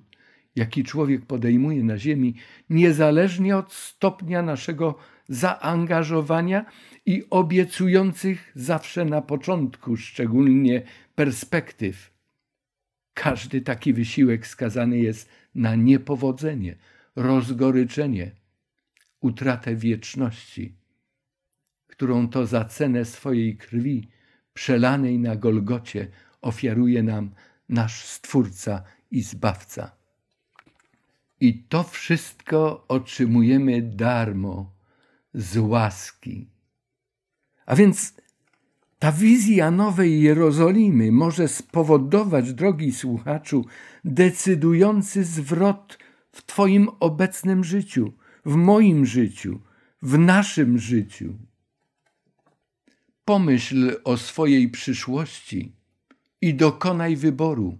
jaki 0.56 0.84
człowiek 0.84 1.26
podejmuje 1.26 1.84
na 1.84 1.98
ziemi, 1.98 2.34
niezależnie 2.68 3.56
od 3.56 3.72
stopnia 3.72 4.42
naszego 4.42 4.98
zaangażowania 5.28 6.64
i 7.06 7.24
obiecujących 7.30 8.52
zawsze 8.54 9.04
na 9.04 9.22
początku 9.22 9.96
szczególnie 9.96 10.82
perspektyw. 11.14 12.14
Każdy 13.14 13.60
taki 13.60 13.92
wysiłek 13.92 14.46
skazany 14.46 14.98
jest 14.98 15.28
na 15.54 15.74
niepowodzenie, 15.74 16.76
rozgoryczenie, 17.16 18.30
utratę 19.20 19.76
wieczności, 19.76 20.76
którą 21.86 22.28
to 22.28 22.46
za 22.46 22.64
cenę 22.64 23.04
swojej 23.04 23.56
krwi 23.56 24.08
przelanej 24.54 25.18
na 25.18 25.36
Golgocie 25.36 26.08
ofiaruje 26.42 27.02
nam 27.02 27.30
nasz 27.68 28.04
Stwórca 28.04 28.82
i 29.10 29.22
Zbawca. 29.22 29.90
I 31.40 31.62
to 31.62 31.82
wszystko 31.82 32.84
otrzymujemy 32.88 33.82
darmo, 33.82 34.80
z 35.34 35.56
łaski. 35.56 36.48
A 37.66 37.76
więc 37.76 38.14
ta 38.98 39.12
wizja 39.12 39.70
nowej 39.70 40.22
Jerozolimy 40.22 41.12
może 41.12 41.48
spowodować, 41.48 42.52
drogi 42.52 42.92
słuchaczu, 42.92 43.66
decydujący 44.04 45.24
zwrot 45.24 45.98
w 46.32 46.46
Twoim 46.46 46.88
obecnym 47.00 47.64
życiu, 47.64 48.12
w 48.44 48.54
moim 48.54 49.06
życiu, 49.06 49.60
w 50.02 50.18
naszym 50.18 50.78
życiu. 50.78 51.34
Pomyśl 53.24 54.00
o 54.04 54.16
swojej 54.16 54.68
przyszłości 54.68 55.72
i 56.40 56.54
dokonaj 56.54 57.16
wyboru, 57.16 57.78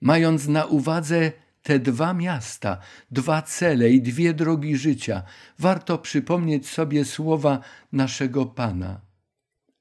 mając 0.00 0.48
na 0.48 0.66
uwadze 0.66 1.32
te 1.62 1.78
dwa 1.78 2.14
miasta, 2.14 2.78
dwa 3.10 3.42
cele 3.42 3.90
i 3.90 4.02
dwie 4.02 4.34
drogi 4.34 4.76
życia, 4.76 5.22
warto 5.58 5.98
przypomnieć 5.98 6.68
sobie 6.68 7.04
słowa 7.04 7.60
naszego 7.92 8.46
Pana. 8.46 9.00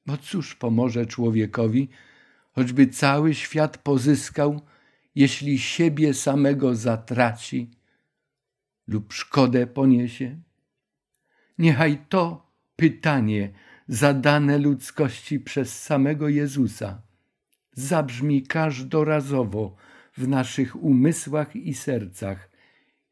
Bo 0.06 0.18
cóż 0.18 0.56
pomoże 0.56 1.06
człowiekowi, 1.06 1.90
choćby 2.52 2.88
cały 2.88 3.36
świat 3.36 3.78
pozyskał, 3.78 4.62
jeśli 5.16 5.60
siebie 5.60 6.14
samego 6.14 6.76
zatraci 6.76 7.72
lub 8.88 9.14
szkodę 9.14 9.68
poniesie? 9.68 10.40
Niechaj 11.58 12.06
to 12.10 12.52
pytanie 12.76 13.54
zadane 13.88 14.58
ludzkości 14.58 15.40
przez 15.40 15.84
samego 15.84 16.30
Jezusa 16.30 17.07
zabrzmi 17.78 18.44
każdorazowo 18.44 19.76
w 20.18 20.28
naszych 20.28 20.84
umysłach 20.84 21.56
i 21.56 21.74
sercach, 21.74 22.50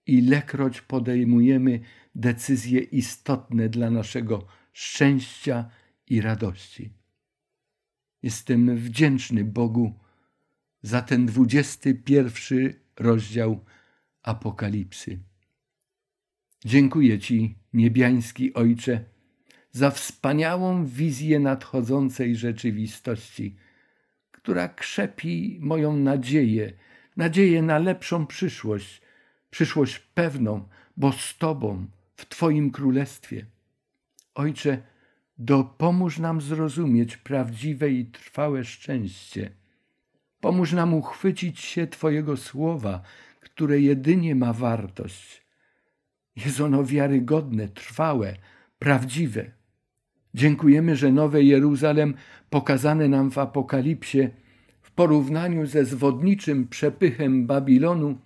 ilekroć 0.06 0.82
podejmujemy 0.82 1.80
decyzje 2.16 2.80
istotne 2.80 3.70
dla 3.70 3.90
naszego 3.90 4.48
szczęścia 4.74 5.70
i 6.08 6.22
radości. 6.22 6.94
Jestem 8.24 8.78
wdzięczny 8.78 9.44
Bogu 9.44 10.00
za 10.82 11.02
ten 11.02 11.26
dwudziesty 11.26 11.96
pierwszy 11.96 12.80
rozdział 13.00 13.66
Apokalipsy. 14.22 15.20
Dziękuję 16.66 17.20
Ci, 17.20 17.56
niebiański 17.74 18.54
Ojcze, 18.54 19.06
za 19.72 19.92
wspaniałą 19.92 20.86
wizję 20.86 21.40
nadchodzącej 21.40 22.36
rzeczywistości, 22.36 23.56
która 24.46 24.70
krzepi 24.70 25.58
moją 25.62 25.98
nadzieję, 25.98 26.74
nadzieję 27.18 27.62
na 27.62 27.78
lepszą 27.78 28.28
przyszłość, 28.28 29.02
przyszłość 29.50 30.00
pewną, 30.00 30.68
bo 30.98 31.12
z 31.12 31.38
Tobą, 31.38 31.88
w 32.16 32.26
Twoim 32.26 32.72
królestwie. 32.72 33.46
Ojcze, 34.36 34.82
dopomóż 35.38 36.20
nam 36.20 36.42
zrozumieć 36.42 37.18
prawdziwe 37.18 37.90
i 37.90 38.06
trwałe 38.06 38.64
szczęście. 38.64 39.52
Pomóż 40.40 40.72
nam 40.72 40.94
uchwycić 40.94 41.60
się 41.60 41.88
Twojego 41.88 42.38
słowa, 42.38 43.02
które 43.40 43.80
jedynie 43.80 44.36
ma 44.36 44.54
wartość. 44.54 45.46
Jest 46.36 46.62
ono 46.62 46.84
wiarygodne, 46.84 47.68
trwałe, 47.68 48.36
prawdziwe. 48.80 49.52
Dziękujemy, 50.36 50.96
że 50.96 51.12
Nowe 51.12 51.44
Jeruzalem 51.44 52.14
pokazane 52.50 53.08
nam 53.08 53.32
w 53.32 53.38
Apokalipsie 53.38 54.30
w 54.82 54.92
porównaniu 54.92 55.66
ze 55.66 55.86
zwodniczym 55.86 56.68
przepychem 56.68 57.48
Babilonu 57.48 58.18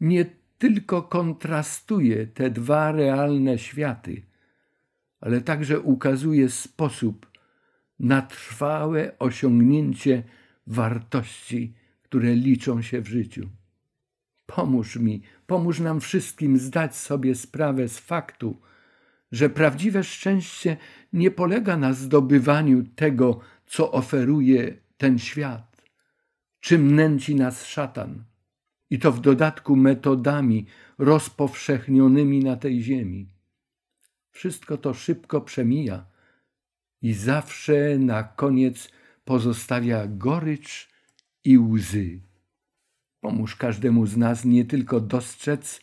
nie 0.00 0.26
tylko 0.58 1.02
kontrastuje 1.02 2.26
te 2.26 2.50
dwa 2.50 2.92
realne 2.92 3.58
światy, 3.58 4.22
ale 5.20 5.40
także 5.40 5.80
ukazuje 5.80 6.48
sposób 6.48 7.30
na 7.98 8.22
trwałe 8.22 9.18
osiągnięcie 9.18 10.22
wartości, 10.66 11.74
które 12.02 12.34
liczą 12.34 12.82
się 12.82 13.00
w 13.00 13.08
życiu. 13.08 13.48
Pomóż 14.46 14.96
mi, 14.96 15.22
pomóż 15.46 15.80
nam 15.80 16.00
wszystkim 16.00 16.58
zdać 16.58 16.96
sobie 16.96 17.34
sprawę 17.34 17.88
z 17.88 17.98
faktu, 17.98 18.56
że 19.32 19.50
prawdziwe 19.50 20.04
szczęście 20.04 20.76
nie 21.16 21.30
polega 21.30 21.76
na 21.76 21.92
zdobywaniu 21.92 22.84
tego, 22.96 23.40
co 23.66 23.92
oferuje 23.92 24.76
ten 24.96 25.18
świat, 25.18 25.82
czym 26.60 26.94
nęci 26.94 27.34
nas 27.34 27.66
szatan, 27.66 28.24
i 28.90 28.98
to 28.98 29.12
w 29.12 29.20
dodatku 29.20 29.76
metodami 29.76 30.66
rozpowszechnionymi 30.98 32.40
na 32.40 32.56
tej 32.56 32.82
ziemi. 32.82 33.28
Wszystko 34.30 34.76
to 34.76 34.94
szybko 34.94 35.40
przemija 35.40 36.06
i 37.02 37.12
zawsze 37.12 37.98
na 37.98 38.22
koniec 38.22 38.88
pozostawia 39.24 40.06
gorycz 40.06 40.88
i 41.44 41.58
łzy. 41.58 42.20
Pomóż 43.20 43.56
każdemu 43.56 44.06
z 44.06 44.16
nas 44.16 44.44
nie 44.44 44.64
tylko 44.64 45.00
dostrzec, 45.00 45.80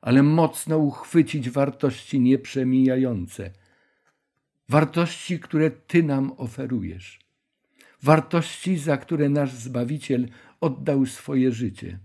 ale 0.00 0.22
mocno 0.22 0.78
uchwycić 0.78 1.50
wartości 1.50 2.20
nieprzemijające, 2.20 3.50
wartości, 4.68 5.40
które 5.40 5.70
Ty 5.70 6.02
nam 6.02 6.32
oferujesz, 6.36 7.20
wartości, 8.02 8.78
za 8.78 8.96
które 8.96 9.28
nasz 9.28 9.52
Zbawiciel 9.52 10.28
oddał 10.60 11.06
swoje 11.06 11.52
życie. 11.52 11.98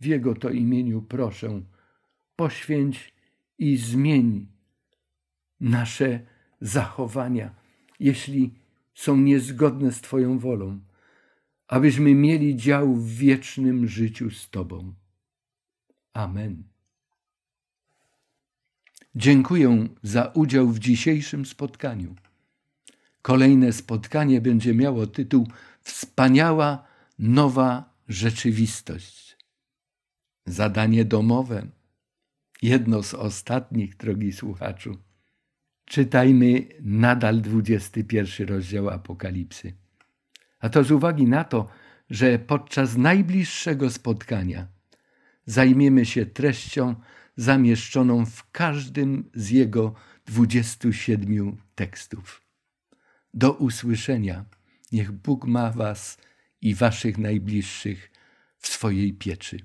W 0.00 0.06
Jego 0.06 0.34
to 0.34 0.50
imieniu 0.50 1.02
proszę, 1.02 1.62
poświęć 2.36 3.14
i 3.58 3.76
zmień 3.76 4.46
nasze 5.60 6.20
zachowania, 6.60 7.54
jeśli 8.00 8.54
są 8.94 9.16
niezgodne 9.16 9.92
z 9.92 10.00
Twoją 10.00 10.38
wolą, 10.38 10.80
abyśmy 11.68 12.14
mieli 12.14 12.56
dział 12.56 12.94
w 12.94 13.08
wiecznym 13.08 13.88
życiu 13.88 14.30
z 14.30 14.50
Tobą. 14.50 14.94
Amen. 16.12 16.73
Dziękuję 19.16 19.88
za 20.02 20.24
udział 20.26 20.68
w 20.68 20.78
dzisiejszym 20.78 21.46
spotkaniu. 21.46 22.14
Kolejne 23.22 23.72
spotkanie 23.72 24.40
będzie 24.40 24.74
miało 24.74 25.06
tytuł 25.06 25.48
Wspaniała 25.80 26.84
nowa 27.18 27.94
rzeczywistość. 28.08 29.36
Zadanie 30.46 31.04
domowe, 31.04 31.66
jedno 32.62 33.02
z 33.02 33.14
ostatnich, 33.14 33.96
drogi 33.96 34.32
słuchaczu. 34.32 34.98
Czytajmy 35.84 36.66
nadal 36.80 37.40
21 37.40 38.48
rozdział 38.48 38.90
Apokalipsy. 38.90 39.72
A 40.60 40.68
to 40.68 40.84
z 40.84 40.90
uwagi 40.90 41.26
na 41.26 41.44
to, 41.44 41.68
że 42.10 42.38
podczas 42.38 42.96
najbliższego 42.96 43.90
spotkania 43.90 44.66
zajmiemy 45.46 46.06
się 46.06 46.26
treścią 46.26 46.94
zamieszczoną 47.36 48.26
w 48.26 48.50
każdym 48.50 49.30
z 49.34 49.50
jego 49.50 49.94
27 50.26 51.56
tekstów. 51.74 52.42
Do 53.34 53.52
usłyszenia. 53.52 54.44
Niech 54.92 55.12
Bóg 55.12 55.46
ma 55.46 55.70
Was 55.70 56.18
i 56.60 56.74
Waszych 56.74 57.18
najbliższych 57.18 58.10
w 58.58 58.68
swojej 58.68 59.12
pieczy. 59.12 59.58